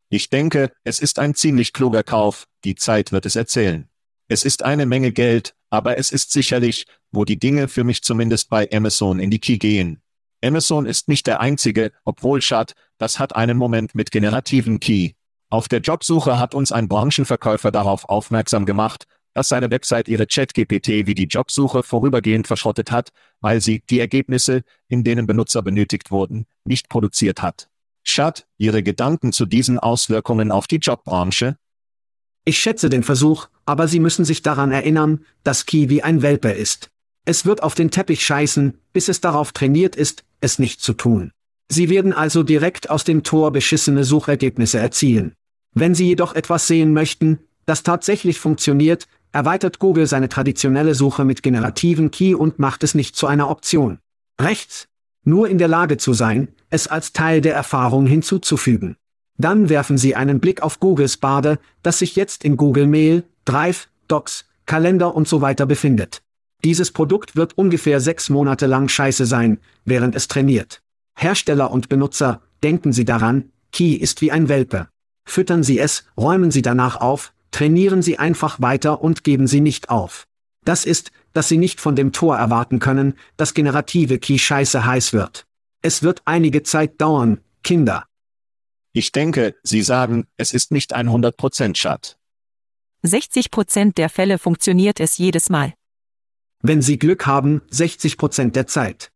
[0.08, 3.88] Ich denke, es ist ein ziemlich kluger Kauf, die Zeit wird es erzählen.
[4.28, 8.50] Es ist eine Menge Geld, aber es ist sicherlich, wo die Dinge für mich zumindest
[8.50, 10.02] bei Amazon in die Key gehen.
[10.44, 15.12] Amazon ist nicht der einzige, obwohl Schad, das hat einen Moment mit generativen Key.
[15.52, 21.06] Auf der Jobsuche hat uns ein Branchenverkäufer darauf aufmerksam gemacht, dass seine Website ihre ChatGPT
[21.06, 23.10] wie die Jobsuche vorübergehend verschrottet hat,
[23.42, 27.68] weil sie die Ergebnisse, in denen Benutzer benötigt wurden, nicht produziert hat.
[28.02, 31.58] Schad, Ihre Gedanken zu diesen Auswirkungen auf die Jobbranche?
[32.46, 36.48] Ich schätze den Versuch, aber Sie müssen sich daran erinnern, dass Key wie ein Welpe
[36.48, 36.88] ist.
[37.26, 41.30] Es wird auf den Teppich scheißen, bis es darauf trainiert ist, es nicht zu tun.
[41.70, 45.34] Sie werden also direkt aus dem Tor beschissene Suchergebnisse erzielen.
[45.74, 51.42] Wenn Sie jedoch etwas sehen möchten, das tatsächlich funktioniert, erweitert Google seine traditionelle Suche mit
[51.42, 53.98] generativen Key und macht es nicht zu einer Option.
[54.40, 54.88] Rechts.
[55.24, 58.96] Nur in der Lage zu sein, es als Teil der Erfahrung hinzuzufügen.
[59.38, 63.88] Dann werfen Sie einen Blick auf Googles Bade, das sich jetzt in Google Mail, Drive,
[64.08, 66.22] Docs, Kalender und so weiter befindet.
[66.64, 70.82] Dieses Produkt wird ungefähr sechs Monate lang scheiße sein, während es trainiert.
[71.16, 74.88] Hersteller und Benutzer, denken Sie daran, Key ist wie ein Welpe.
[75.24, 79.90] Füttern Sie es, räumen Sie danach auf, trainieren Sie einfach weiter und geben Sie nicht
[79.90, 80.26] auf.
[80.64, 85.12] Das ist, dass Sie nicht von dem Tor erwarten können, dass generative Key scheiße heiß
[85.12, 85.46] wird.
[85.82, 88.06] Es wird einige Zeit dauern, Kinder.
[88.92, 92.18] Ich denke, Sie sagen, es ist nicht 100% Schad.
[93.04, 95.74] 60% der Fälle funktioniert es jedes Mal.
[96.60, 99.10] Wenn Sie Glück haben, 60 Prozent der Zeit.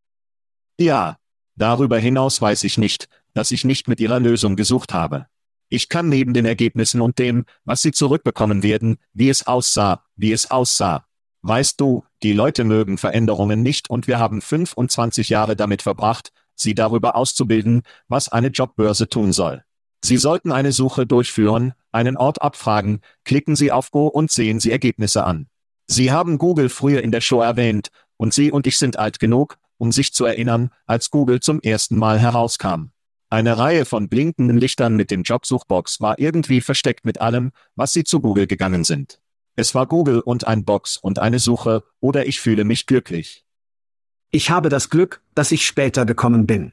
[0.79, 1.19] Ja,
[1.55, 5.27] darüber hinaus weiß ich nicht, dass ich nicht mit Ihrer Lösung gesucht habe.
[5.69, 10.33] Ich kann neben den Ergebnissen und dem, was Sie zurückbekommen werden, wie es aussah, wie
[10.33, 11.07] es aussah.
[11.43, 16.75] Weißt du, die Leute mögen Veränderungen nicht und wir haben 25 Jahre damit verbracht, sie
[16.75, 19.63] darüber auszubilden, was eine Jobbörse tun soll.
[20.05, 24.71] Sie sollten eine Suche durchführen, einen Ort abfragen, klicken Sie auf Go und sehen Sie
[24.71, 25.49] Ergebnisse an.
[25.87, 29.59] Sie haben Google früher in der Show erwähnt, und Sie und ich sind alt genug,
[29.79, 32.91] um sich zu erinnern, als Google zum ersten Mal herauskam.
[33.29, 38.05] Eine Reihe von blinkenden Lichtern mit dem Jobsuchbox war irgendwie versteckt mit allem, was Sie
[38.05, 39.21] zu Google gegangen sind.
[39.57, 43.45] Es war Google und ein Box und eine Suche, oder ich fühle mich glücklich.
[44.31, 46.73] Ich habe das Glück, dass ich später gekommen bin.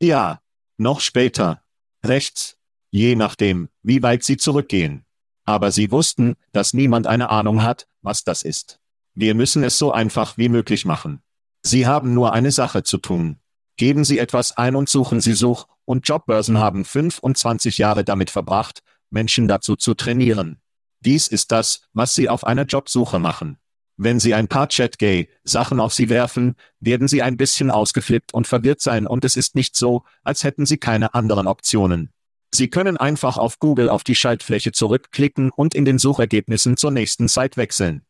[0.00, 0.42] Ja,
[0.76, 1.62] noch später.
[2.04, 2.58] Rechts.
[2.90, 5.06] Je nachdem, wie weit Sie zurückgehen.
[5.44, 8.80] Aber Sie wussten, dass niemand eine Ahnung hat, was das ist.
[9.14, 11.22] Wir müssen es so einfach wie möglich machen.
[11.62, 13.38] Sie haben nur eine Sache zu tun.
[13.76, 18.82] Geben Sie etwas ein und suchen Sie Such- und Jobbörsen haben 25 Jahre damit verbracht,
[19.10, 20.60] Menschen dazu zu trainieren.
[21.00, 23.58] Dies ist das, was Sie auf einer Jobsuche machen.
[23.96, 28.80] Wenn Sie ein paar Chat-Gay-Sachen auf Sie werfen, werden Sie ein bisschen ausgeflippt und verwirrt
[28.80, 32.10] sein und es ist nicht so, als hätten Sie keine anderen Optionen.
[32.54, 37.28] Sie können einfach auf Google auf die Schaltfläche zurückklicken und in den Suchergebnissen zur nächsten
[37.28, 38.02] Zeit wechseln.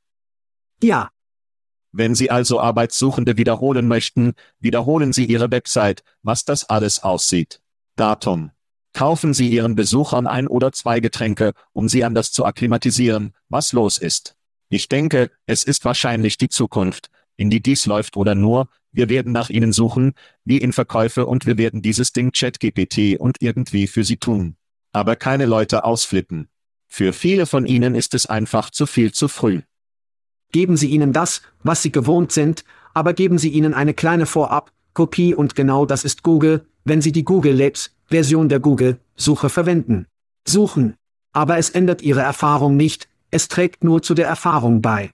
[0.83, 1.11] Ja,
[1.93, 7.61] Wenn Sie also Arbeitssuchende wiederholen möchten, wiederholen Sie Ihre Website, was das alles aussieht.
[7.97, 8.51] Datum.
[8.95, 13.73] Kaufen Sie Ihren Besuchern ein oder zwei Getränke, um sie an das zu akklimatisieren, was
[13.73, 14.37] los ist.
[14.69, 19.33] Ich denke, es ist wahrscheinlich die Zukunft, in die dies läuft oder nur, wir werden
[19.33, 20.13] nach Ihnen suchen,
[20.45, 24.57] wie in Verkäufe und wir werden dieses Ding ChatGPT und irgendwie für Sie tun.
[24.93, 26.49] Aber keine Leute ausflippen.
[26.89, 29.63] Für viele von Ihnen ist es einfach zu viel zu früh.
[30.53, 35.35] Geben Sie ihnen das, was sie gewohnt sind, aber geben Sie ihnen eine kleine Vorab-Kopie
[35.35, 40.07] und genau das ist Google, wenn Sie die Google Labs-Version der Google-Suche verwenden.
[40.47, 40.95] Suchen.
[41.33, 45.11] Aber es ändert Ihre Erfahrung nicht, es trägt nur zu der Erfahrung bei.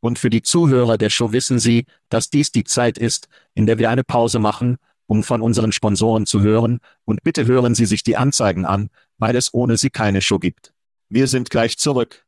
[0.00, 3.78] Und für die Zuhörer der Show wissen Sie, dass dies die Zeit ist, in der
[3.78, 8.02] wir eine Pause machen, um von unseren Sponsoren zu hören, und bitte hören Sie sich
[8.02, 10.72] die Anzeigen an, weil es ohne sie keine Show gibt.
[11.08, 12.26] Wir sind gleich zurück.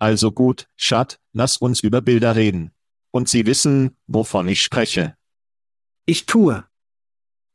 [0.00, 2.72] Also gut, Schat, lass uns über Bilder reden.
[3.10, 5.14] Und Sie wissen, wovon ich spreche.
[6.06, 6.64] Ich tue.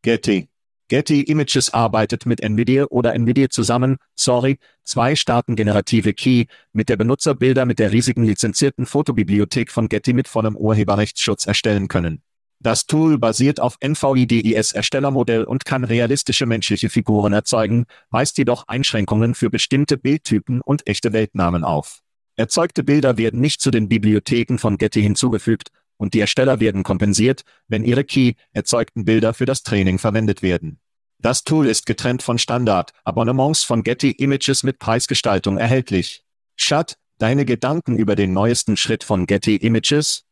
[0.04, 0.48] Getty.
[0.88, 6.98] Getty Images arbeitet mit NVIDIA oder NVIDIA zusammen, sorry, zwei starken generative Key, mit der
[6.98, 12.22] Benutzer Bilder mit der riesigen lizenzierten Fotobibliothek von Getty mit vollem Urheberrechtsschutz erstellen können.
[12.60, 19.34] Das Tool basiert auf NVIDIS Erstellermodell und kann realistische menschliche Figuren erzeugen, weist jedoch Einschränkungen
[19.34, 22.05] für bestimmte Bildtypen und echte Weltnamen auf.
[22.36, 27.43] Erzeugte Bilder werden nicht zu den Bibliotheken von Getty hinzugefügt, und die Ersteller werden kompensiert,
[27.67, 30.80] wenn ihre Key erzeugten Bilder für das Training verwendet werden.
[31.19, 36.24] Das Tool ist getrennt von Standard-Abonnements von Getty Images mit Preisgestaltung erhältlich.
[36.58, 40.26] Schat, deine Gedanken über den neuesten Schritt von Getty Images?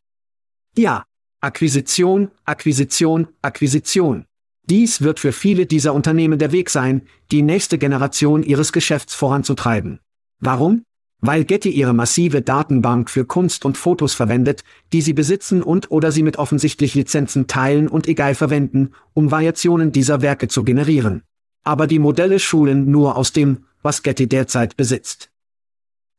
[0.77, 1.05] Ja.
[1.39, 4.25] Akquisition, Akquisition, Akquisition.
[4.65, 9.99] Dies wird für viele dieser Unternehmen der Weg sein, die nächste Generation ihres Geschäfts voranzutreiben.
[10.39, 10.85] Warum?
[11.25, 16.11] Weil Getty ihre massive Datenbank für Kunst und Fotos verwendet, die sie besitzen und oder
[16.11, 21.23] sie mit offensichtlich Lizenzen teilen und egal verwenden, um Variationen dieser Werke zu generieren.
[21.63, 25.29] Aber die Modelle schulen nur aus dem, was Getty derzeit besitzt.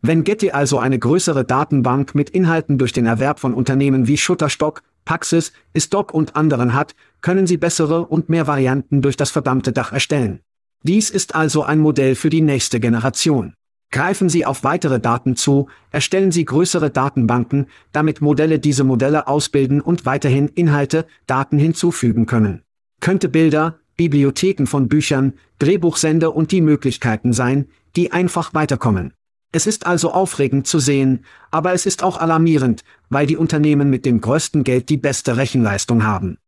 [0.00, 4.82] Wenn Getty also eine größere Datenbank mit Inhalten durch den Erwerb von Unternehmen wie Shutterstock,
[5.04, 9.92] Paxis, Stock und anderen hat, können sie bessere und mehr Varianten durch das verdammte Dach
[9.92, 10.40] erstellen.
[10.82, 13.52] Dies ist also ein Modell für die nächste Generation.
[13.90, 19.80] Greifen Sie auf weitere Daten zu, erstellen Sie größere Datenbanken, damit Modelle diese Modelle ausbilden
[19.80, 22.62] und weiterhin Inhalte, Daten hinzufügen können.
[23.00, 29.12] Könnte Bilder, Bibliotheken von Büchern, Drehbuchsende und die Möglichkeiten sein, die einfach weiterkommen.
[29.52, 34.04] Es ist also aufregend zu sehen, aber es ist auch alarmierend, weil die Unternehmen mit
[34.04, 36.38] dem größten Geld die beste Rechenleistung haben.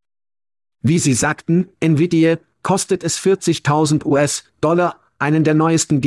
[0.83, 6.01] Wie Sie sagten, Nvidia, kostet es 40.000 US-Dollar, einen der neuesten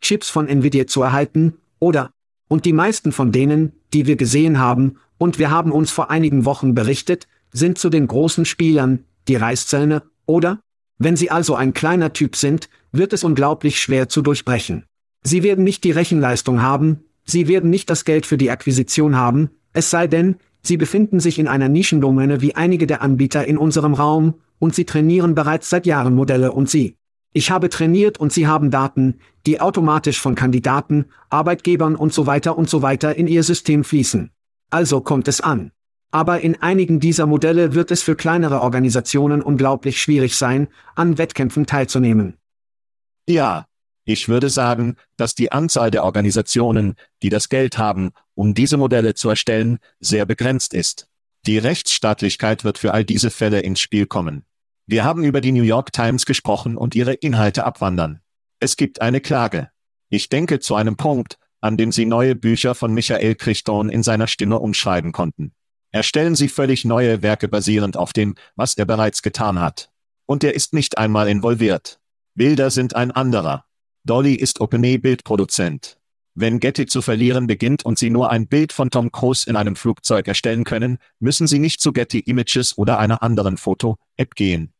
[0.00, 2.10] GPU-Chips von Nvidia zu erhalten, oder?
[2.48, 6.44] Und die meisten von denen, die wir gesehen haben, und wir haben uns vor einigen
[6.44, 10.60] Wochen berichtet, sind zu den großen Spielern, die Reißzähne, oder?
[10.98, 14.84] Wenn sie also ein kleiner Typ sind, wird es unglaublich schwer zu durchbrechen.
[15.22, 19.50] Sie werden nicht die Rechenleistung haben, sie werden nicht das Geld für die Akquisition haben,
[19.72, 23.94] es sei denn, sie befinden sich in einer Nischendomäne wie einige der Anbieter in unserem
[23.94, 26.96] Raum, und sie trainieren bereits seit Jahren Modelle und sie.
[27.32, 32.58] Ich habe trainiert und sie haben Daten, die automatisch von Kandidaten, Arbeitgebern und so weiter
[32.58, 34.30] und so weiter in ihr System fließen.
[34.68, 35.72] Also kommt es an.
[36.10, 41.64] Aber in einigen dieser Modelle wird es für kleinere Organisationen unglaublich schwierig sein, an Wettkämpfen
[41.64, 42.36] teilzunehmen.
[43.26, 43.64] Ja,
[44.04, 49.14] ich würde sagen, dass die Anzahl der Organisationen, die das Geld haben, um diese Modelle
[49.14, 51.08] zu erstellen, sehr begrenzt ist.
[51.46, 54.44] Die Rechtsstaatlichkeit wird für all diese Fälle ins Spiel kommen.
[54.86, 58.20] Wir haben über die New York Times gesprochen und ihre Inhalte abwandern.
[58.60, 59.70] Es gibt eine Klage.
[60.08, 64.26] Ich denke zu einem Punkt, an dem Sie neue Bücher von Michael Crichton in seiner
[64.26, 65.52] Stimme umschreiben konnten.
[65.90, 69.90] Erstellen Sie völlig neue Werke basierend auf dem, was er bereits getan hat.
[70.26, 72.00] Und er ist nicht einmal involviert.
[72.34, 73.64] Bilder sind ein anderer.
[74.04, 75.98] Dolly ist OpenAI-Bildproduzent.
[76.34, 79.76] Wenn Getty zu verlieren beginnt und Sie nur ein Bild von Tom Cruise in einem
[79.76, 84.72] Flugzeug erstellen können, müssen Sie nicht zu Getty Images oder einer anderen Foto-App gehen.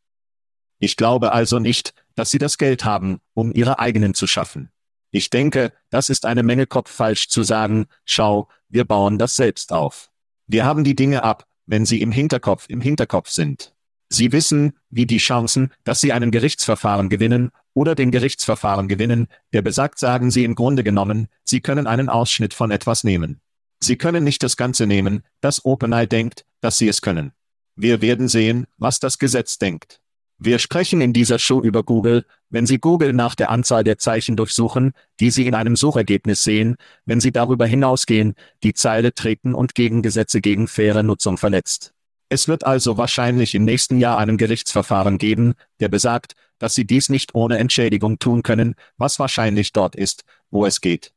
[0.79, 4.71] Ich glaube also nicht, dass Sie das Geld haben, um Ihre eigenen zu schaffen.
[5.11, 9.73] Ich denke, das ist eine Menge Kopf falsch zu sagen, schau, wir bauen das selbst
[9.73, 10.11] auf.
[10.47, 13.75] Wir haben die Dinge ab, wenn sie im Hinterkopf im Hinterkopf sind.
[14.11, 19.63] Sie wissen, wie die Chancen, dass Sie einen Gerichtsverfahren gewinnen, oder den Gerichtsverfahren gewinnen, der
[19.63, 23.41] besagt sagen Sie im Grunde genommen, Sie können einen Ausschnitt von etwas nehmen.
[23.81, 27.33] Sie können nicht das Ganze nehmen, das OpenAI denkt, dass Sie es können.
[27.77, 30.01] Wir werden sehen, was das Gesetz denkt.
[30.41, 34.37] Wir sprechen in dieser Show über Google, wenn Sie Google nach der Anzahl der Zeichen
[34.37, 39.75] durchsuchen, die Sie in einem Suchergebnis sehen, wenn Sie darüber hinausgehen, die Zeile treten und
[39.75, 41.93] gegen Gesetze gegen faire Nutzung verletzt.
[42.29, 47.09] Es wird also wahrscheinlich im nächsten Jahr einen Gerichtsverfahren geben, der besagt, dass sie dies
[47.09, 51.13] nicht ohne Entschädigung tun können, was wahrscheinlich dort ist, wo es geht.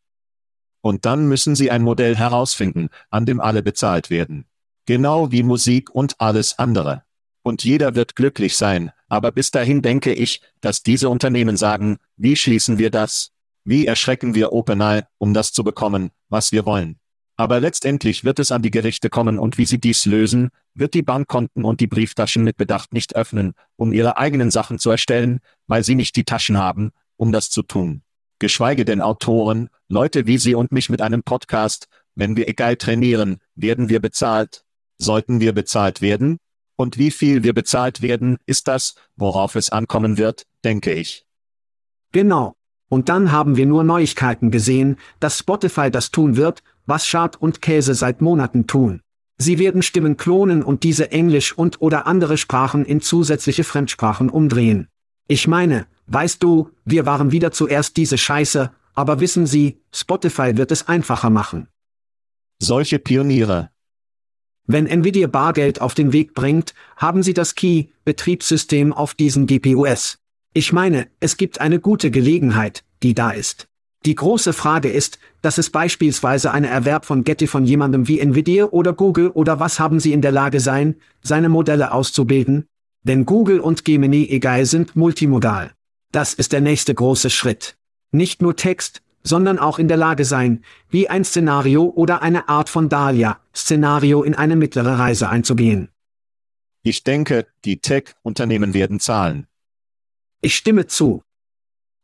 [0.82, 4.45] Und dann müssen sie ein Modell herausfinden, an dem alle bezahlt werden.
[4.86, 7.03] Genau wie Musik und alles andere.
[7.43, 12.35] Und jeder wird glücklich sein, aber bis dahin denke ich, dass diese Unternehmen sagen, wie
[12.35, 13.31] schließen wir das?
[13.63, 16.99] Wie erschrecken wir OpenAI, um das zu bekommen, was wir wollen?
[17.37, 21.01] Aber letztendlich wird es an die Gerichte kommen und wie sie dies lösen, wird die
[21.01, 25.83] Bankkonten und die Brieftaschen mit Bedacht nicht öffnen, um ihre eigenen Sachen zu erstellen, weil
[25.83, 28.03] sie nicht die Taschen haben, um das zu tun.
[28.37, 33.37] Geschweige denn Autoren, Leute wie Sie und mich mit einem Podcast, wenn wir egal trainieren,
[33.55, 34.63] werden wir bezahlt.
[34.97, 36.37] Sollten wir bezahlt werden?
[36.82, 41.27] Und wie viel wir bezahlt werden, ist das, worauf es ankommen wird, denke ich.
[42.11, 42.55] Genau.
[42.89, 47.61] Und dann haben wir nur Neuigkeiten gesehen, dass Spotify das tun wird, was Schad und
[47.61, 49.01] Käse seit Monaten tun.
[49.38, 54.88] Sie werden Stimmen klonen und diese Englisch und oder andere Sprachen in zusätzliche Fremdsprachen umdrehen.
[55.27, 60.71] Ich meine, weißt du, wir waren wieder zuerst diese Scheiße, aber wissen Sie, Spotify wird
[60.71, 61.67] es einfacher machen.
[62.57, 63.69] Solche Pioniere.
[64.68, 70.20] Wenn Nvidia Bargeld auf den Weg bringt, haben Sie das Key-Betriebssystem auf diesen GPUs.
[70.53, 73.68] Ich meine, es gibt eine gute Gelegenheit, die da ist.
[74.05, 78.66] Die große Frage ist, dass es beispielsweise eine Erwerb von Getty von jemandem wie Nvidia
[78.66, 82.66] oder Google oder was haben sie in der Lage sein, seine Modelle auszubilden?
[83.03, 85.72] Denn Google und Gemini egal sind multimodal.
[86.12, 87.78] Das ist der nächste große Schritt.
[88.12, 92.69] Nicht nur Text, sondern auch in der Lage sein, wie ein Szenario oder eine Art
[92.69, 95.89] von Dahlia-Szenario in eine mittlere Reise einzugehen.
[96.84, 99.47] Ich denke, die Tech-Unternehmen werden zahlen.
[100.41, 101.24] Ich stimme zu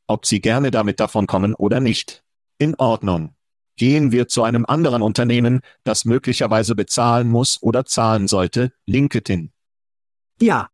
[0.07, 2.24] ob Sie gerne damit davonkommen oder nicht.
[2.57, 3.36] In Ordnung.
[3.76, 9.51] Gehen wir zu einem anderen Unternehmen, das möglicherweise bezahlen muss oder zahlen sollte, LinkedIn.
[10.41, 10.70] Ja.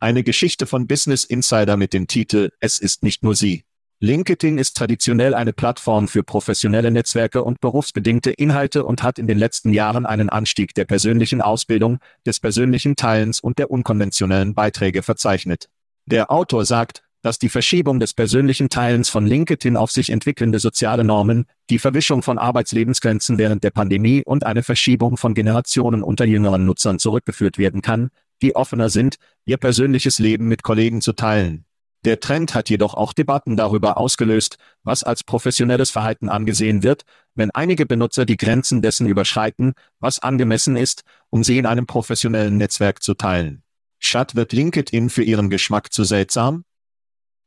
[0.00, 3.64] Eine Geschichte von Business Insider mit dem Titel Es ist nicht nur Sie.
[4.00, 9.38] LinkedIn ist traditionell eine Plattform für professionelle Netzwerke und berufsbedingte Inhalte und hat in den
[9.38, 15.70] letzten Jahren einen Anstieg der persönlichen Ausbildung, des persönlichen Teilens und der unkonventionellen Beiträge verzeichnet.
[16.04, 21.02] Der Autor sagt, dass die Verschiebung des persönlichen Teilens von LinkedIn auf sich entwickelnde soziale
[21.02, 26.66] Normen, die Verwischung von Arbeitslebensgrenzen während der Pandemie und eine Verschiebung von Generationen unter jüngeren
[26.66, 28.10] Nutzern zurückgeführt werden kann,
[28.42, 29.16] die offener sind,
[29.46, 31.65] ihr persönliches Leben mit Kollegen zu teilen.
[32.06, 37.02] Der Trend hat jedoch auch Debatten darüber ausgelöst, was als professionelles Verhalten angesehen wird,
[37.34, 42.58] wenn einige Benutzer die Grenzen dessen überschreiten, was angemessen ist, um sie in einem professionellen
[42.58, 43.64] Netzwerk zu teilen.
[43.98, 46.62] Statt wird LinkedIn für ihren Geschmack zu seltsam?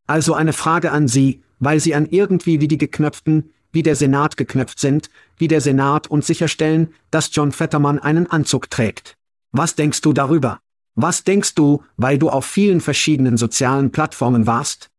[0.08, 4.36] Also eine Frage an Sie, weil Sie an irgendwie wie die geknöpften, wie der Senat
[4.36, 9.16] geknöpft sind, wie der Senat und sicherstellen, dass John Fetterman einen Anzug trägt.
[9.54, 10.60] Was denkst du darüber?
[11.02, 14.90] Was denkst du, weil du auf vielen verschiedenen sozialen Plattformen warst?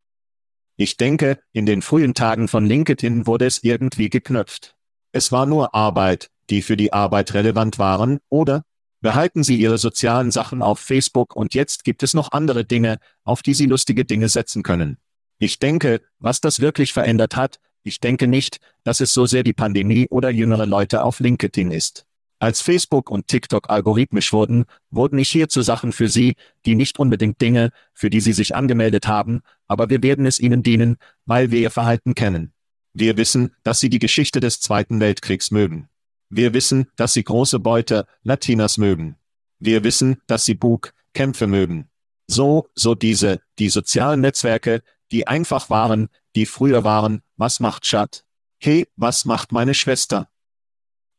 [0.79, 4.75] Ich denke, in den frühen Tagen von LinkedIn wurde es irgendwie geknöpft.
[5.13, 8.63] Es war nur Arbeit, die für die Arbeit relevant waren, oder?
[9.03, 13.43] Behalten Sie Ihre sozialen Sachen auf Facebook und jetzt gibt es noch andere Dinge, auf
[13.43, 14.97] die Sie lustige Dinge setzen können.
[15.39, 19.53] Ich denke, was das wirklich verändert hat, ich denke nicht, dass es so sehr die
[19.53, 22.07] Pandemie oder jüngere Leute auf LinkedIn ist.
[22.41, 26.35] Als Facebook und TikTok algorithmisch wurden, wurden ich hier zu Sachen für Sie,
[26.67, 30.65] die nicht unbedingt Dinge, für die Sie sich angemeldet haben, aber wir werden es Ihnen
[30.65, 32.53] dienen, weil wir Ihr Verhalten kennen.
[32.95, 35.91] Wir wissen, dass Sie die Geschichte des Zweiten Weltkriegs mögen.
[36.31, 39.17] Wir wissen, dass sie große Beute, Latinas mögen.
[39.59, 41.91] Wir wissen, dass sie Bug, Kämpfe mögen.
[42.29, 48.25] So, so diese, die sozialen Netzwerke, die einfach waren, die früher waren, was macht Schat?
[48.59, 50.29] Hey, was macht meine Schwester?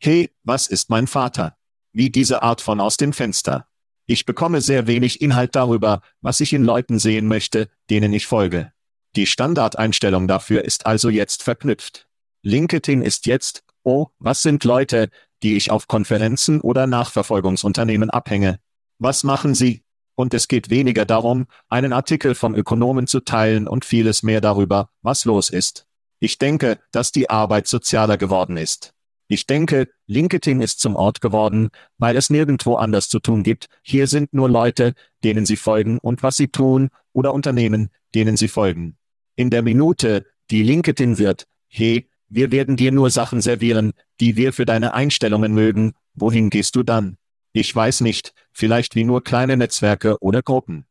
[0.03, 1.55] Hey, was ist mein Vater?
[1.93, 3.67] Wie diese Art von aus dem Fenster.
[4.07, 8.71] Ich bekomme sehr wenig Inhalt darüber, was ich in Leuten sehen möchte, denen ich folge.
[9.15, 12.07] Die Standardeinstellung dafür ist also jetzt verknüpft.
[12.41, 15.11] LinkedIn ist jetzt, oh, was sind Leute,
[15.43, 18.59] die ich auf Konferenzen oder Nachverfolgungsunternehmen abhänge?
[18.97, 19.83] Was machen sie?
[20.15, 24.89] Und es geht weniger darum, einen Artikel vom Ökonomen zu teilen und vieles mehr darüber,
[25.03, 25.85] was los ist.
[26.19, 28.95] Ich denke, dass die Arbeit sozialer geworden ist.
[29.33, 33.67] Ich denke, LinkedIn ist zum Ort geworden, weil es nirgendwo anders zu tun gibt.
[33.81, 38.49] Hier sind nur Leute, denen Sie folgen und was sie tun, oder Unternehmen, denen Sie
[38.49, 38.97] folgen.
[39.37, 44.51] In der Minute, die LinkedIn wird, hey, wir werden dir nur Sachen servieren, die wir
[44.51, 47.15] für deine Einstellungen mögen, wohin gehst du dann?
[47.53, 50.83] Ich weiß nicht, vielleicht wie nur kleine Netzwerke oder Gruppen.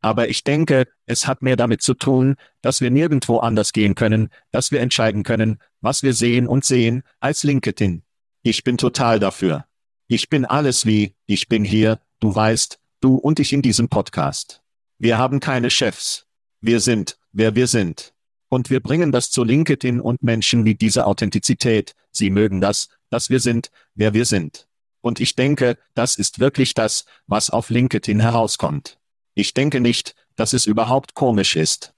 [0.00, 4.30] Aber ich denke, es hat mehr damit zu tun, dass wir nirgendwo anders gehen können,
[4.50, 8.02] dass wir entscheiden können, was wir sehen und sehen, als LinkedIn.
[8.42, 9.66] Ich bin total dafür.
[10.08, 14.62] Ich bin alles wie, ich bin hier, du weißt, du und ich in diesem Podcast.
[14.98, 16.26] Wir haben keine Chefs.
[16.60, 18.14] Wir sind, wer wir sind.
[18.48, 21.94] Und wir bringen das zu LinkedIn und Menschen wie diese Authentizität.
[22.10, 24.66] Sie mögen das, dass wir sind, wer wir sind.
[25.00, 28.98] Und ich denke, das ist wirklich das, was auf LinkedIn herauskommt.
[29.34, 31.94] Ich denke nicht, dass es überhaupt komisch ist.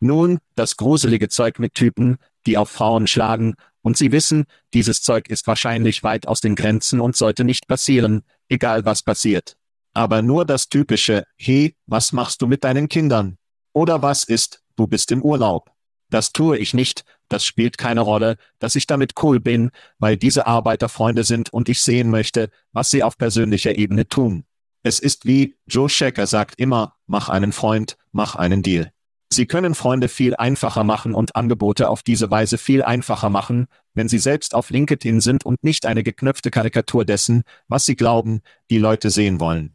[0.00, 4.44] Nun, das gruselige Zeug mit Typen, die auf Frauen schlagen, und sie wissen,
[4.74, 9.56] dieses Zeug ist wahrscheinlich weit aus den Grenzen und sollte nicht passieren, egal was passiert.
[9.92, 13.38] Aber nur das typische, hey, was machst du mit deinen Kindern?
[13.72, 15.70] Oder was ist, du bist im Urlaub?
[16.10, 20.46] Das tue ich nicht, das spielt keine Rolle, dass ich damit cool bin, weil diese
[20.46, 24.44] Arbeiterfreunde sind und ich sehen möchte, was sie auf persönlicher Ebene tun.
[24.82, 28.90] Es ist wie, Joe Shacker sagt immer, mach einen Freund, mach einen Deal.
[29.32, 34.08] Sie können Freunde viel einfacher machen und Angebote auf diese Weise viel einfacher machen, wenn
[34.08, 38.78] Sie selbst auf LinkedIn sind und nicht eine geknöpfte Karikatur dessen, was Sie glauben, die
[38.78, 39.74] Leute sehen wollen.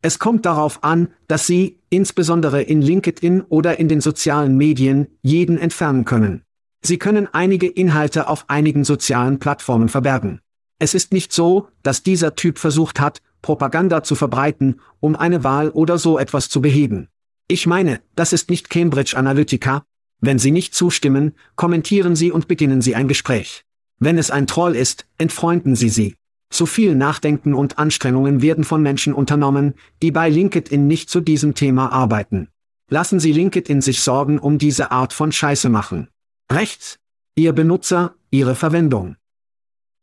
[0.00, 5.58] Es kommt darauf an, dass Sie, insbesondere in LinkedIn oder in den sozialen Medien, jeden
[5.58, 6.42] entfernen können.
[6.80, 10.40] Sie können einige Inhalte auf einigen sozialen Plattformen verbergen.
[10.78, 15.70] Es ist nicht so, dass dieser Typ versucht hat, Propaganda zu verbreiten, um eine Wahl
[15.70, 17.08] oder so etwas zu beheben.
[17.48, 19.84] Ich meine, das ist nicht Cambridge Analytica.
[20.20, 23.64] Wenn Sie nicht zustimmen, kommentieren Sie und beginnen Sie ein Gespräch.
[23.98, 26.16] Wenn es ein Troll ist, entfreunden Sie sie.
[26.50, 31.54] Zu viel Nachdenken und Anstrengungen werden von Menschen unternommen, die bei LinkedIn nicht zu diesem
[31.54, 32.48] Thema arbeiten.
[32.90, 36.08] Lassen Sie LinkedIn sich Sorgen um diese Art von Scheiße machen.
[36.50, 36.98] Rechts.
[37.34, 39.16] Ihr Benutzer, Ihre Verwendung.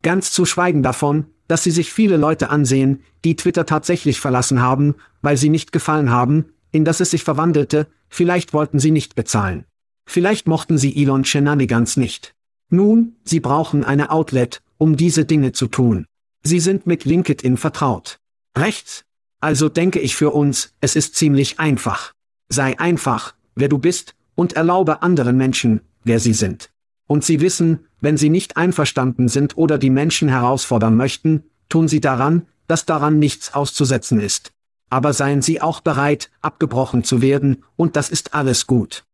[0.01, 4.95] Ganz zu schweigen davon, dass sie sich viele Leute ansehen, die Twitter tatsächlich verlassen haben,
[5.21, 9.65] weil sie nicht gefallen haben, in das es sich verwandelte, vielleicht wollten sie nicht bezahlen.
[10.05, 12.35] Vielleicht mochten sie Elon Shenanigans nicht.
[12.69, 16.05] Nun, sie brauchen eine Outlet, um diese Dinge zu tun.
[16.43, 18.19] Sie sind mit LinkedIn vertraut.
[18.55, 19.03] Rechts?
[19.41, 22.13] Also denke ich für uns, es ist ziemlich einfach.
[22.47, 26.69] Sei einfach, wer du bist, und erlaube anderen Menschen, wer sie sind.
[27.09, 32.01] Und sie wissen, wenn sie nicht einverstanden sind oder die Menschen herausfordern möchten, tun sie
[32.01, 34.51] daran, dass daran nichts auszusetzen ist.
[34.91, 39.05] Aber seien sie auch bereit, abgebrochen zu werden, und das ist alles gut.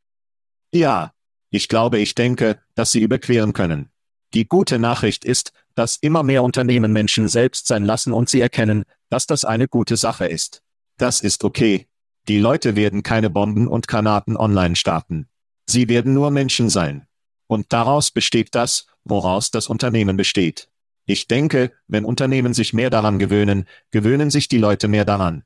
[0.73, 1.13] Ja,
[1.49, 3.89] ich glaube, ich denke, dass sie überqueren können.
[4.33, 8.83] Die gute Nachricht ist, dass immer mehr Unternehmen Menschen selbst sein lassen und sie erkennen,
[9.09, 10.63] dass das eine gute Sache ist.
[10.97, 11.87] Das ist okay.
[12.27, 15.27] Die Leute werden keine Bomben und Granaten online starten.
[15.65, 17.07] Sie werden nur Menschen sein.
[17.47, 20.69] Und daraus besteht das, woraus das Unternehmen besteht.
[21.05, 25.43] Ich denke, wenn Unternehmen sich mehr daran gewöhnen, gewöhnen sich die Leute mehr daran.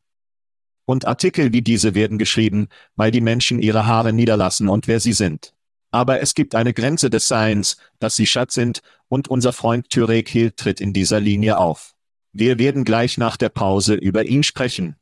[0.86, 5.14] Und Artikel wie diese werden geschrieben, weil die Menschen ihre Haare niederlassen und wer sie
[5.14, 5.54] sind.
[5.92, 10.30] Aber es gibt eine Grenze des Seins, dass sie Schatz sind, und unser Freund Tyrek
[10.30, 11.96] Hill tritt in dieser Linie auf.
[12.32, 14.96] Wir werden gleich nach der Pause über ihn sprechen.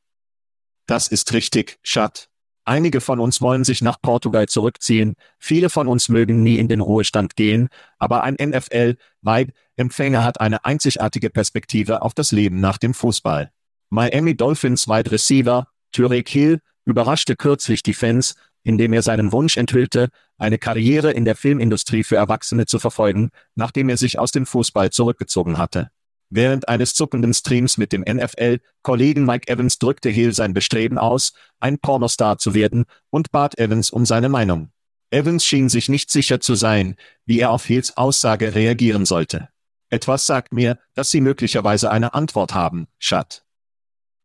[0.86, 2.30] Das ist richtig, Schat.
[2.68, 6.82] Einige von uns wollen sich nach Portugal zurückziehen, viele von uns mögen nie in den
[6.82, 13.52] Ruhestand gehen, aber ein NFL-Vibe-Empfänger hat eine einzigartige Perspektive auf das Leben nach dem Fußball.
[13.90, 20.10] Miami Dolphins Wide Receiver, Tyrek Hill, überraschte kürzlich die Fans, indem er seinen Wunsch enthüllte,
[20.38, 24.90] eine Karriere in der Filmindustrie für Erwachsene zu verfolgen, nachdem er sich aus dem Fußball
[24.90, 25.90] zurückgezogen hatte.
[26.30, 31.80] Während eines zuckenden Streams mit dem NFL-Kollegen Mike Evans drückte Hill sein Bestreben aus, ein
[31.80, 34.72] Pornostar zu werden, und bat Evans um seine Meinung.
[35.10, 39.48] Evans schien sich nicht sicher zu sein, wie er auf Hills Aussage reagieren sollte.
[39.90, 43.46] Etwas sagt mir, dass Sie möglicherweise eine Antwort haben, Schat.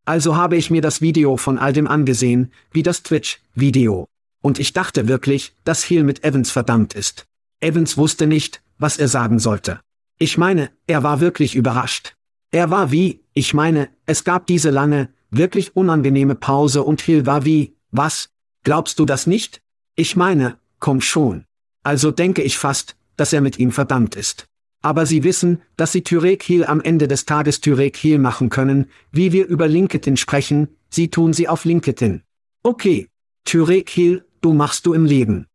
[0.04, 4.08] Also habe ich mir das Video von all dem angesehen, wie das Twitch-Video.
[4.42, 7.26] Und ich dachte wirklich, dass Hill mit Evans verdammt ist.
[7.60, 9.80] Evans wusste nicht, was er sagen sollte.
[10.22, 12.14] Ich meine, er war wirklich überrascht.
[12.52, 17.44] Er war wie, ich meine, es gab diese lange, wirklich unangenehme Pause und Hill war
[17.44, 18.30] wie, was?
[18.62, 19.62] Glaubst du das nicht?
[19.96, 21.44] Ich meine, komm schon.
[21.82, 24.46] Also denke ich fast, dass er mit ihm verdammt ist.
[24.80, 28.90] Aber sie wissen, dass sie Tyrek Hill am Ende des Tages Tyrek Hill machen können,
[29.10, 32.22] wie wir über LinkedIn sprechen, sie tun sie auf LinkedIn.
[32.62, 33.08] Okay.
[33.44, 35.48] Tyrek Hill, du machst du im Leben.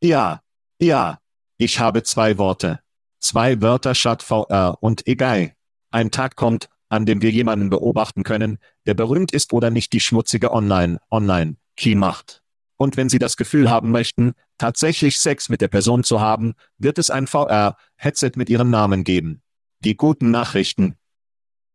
[0.00, 0.40] Ja,
[0.80, 1.18] ja.
[1.58, 2.81] Ich habe zwei Worte.
[3.22, 5.54] Zwei Wörter statt VR und egal.
[5.92, 10.00] Ein Tag kommt, an dem wir jemanden beobachten können, der berühmt ist oder nicht die
[10.00, 12.42] schmutzige Online, Online, Key macht.
[12.76, 16.98] Und wenn Sie das Gefühl haben möchten, tatsächlich Sex mit der Person zu haben, wird
[16.98, 19.40] es ein VR-Headset mit Ihrem Namen geben.
[19.80, 20.96] Die guten Nachrichten.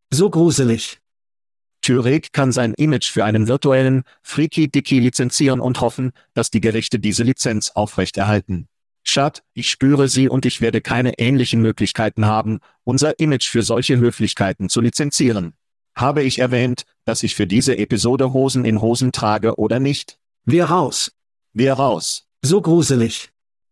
[0.10, 1.00] So gruselig.
[1.82, 7.00] Türek kann sein Image für einen virtuellen Freaky Dicky lizenzieren und hoffen, dass die Gerichte
[7.00, 8.68] diese Lizenz aufrechterhalten.
[9.10, 13.98] Schad, ich spüre sie und ich werde keine ähnlichen Möglichkeiten haben, unser Image für solche
[13.98, 15.54] Höflichkeiten zu lizenzieren.
[15.96, 20.20] Habe ich erwähnt, dass ich für diese Episode Hosen in Hosen trage oder nicht?
[20.44, 21.12] Wir raus.
[21.54, 22.28] Wir raus.
[22.42, 23.30] So gruselig.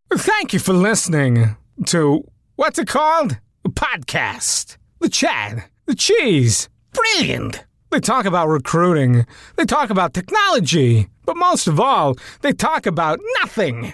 [0.09, 1.57] Thank you for listening
[1.88, 2.23] to
[2.55, 3.38] what's it called?
[3.65, 4.77] A podcast.
[5.01, 5.69] The chat.
[5.86, 6.69] The cheese.
[6.93, 7.65] Brilliant.
[7.91, 9.25] They talk about recruiting.
[9.57, 11.09] They talk about technology.
[11.25, 13.93] But most of all, they talk about nothing.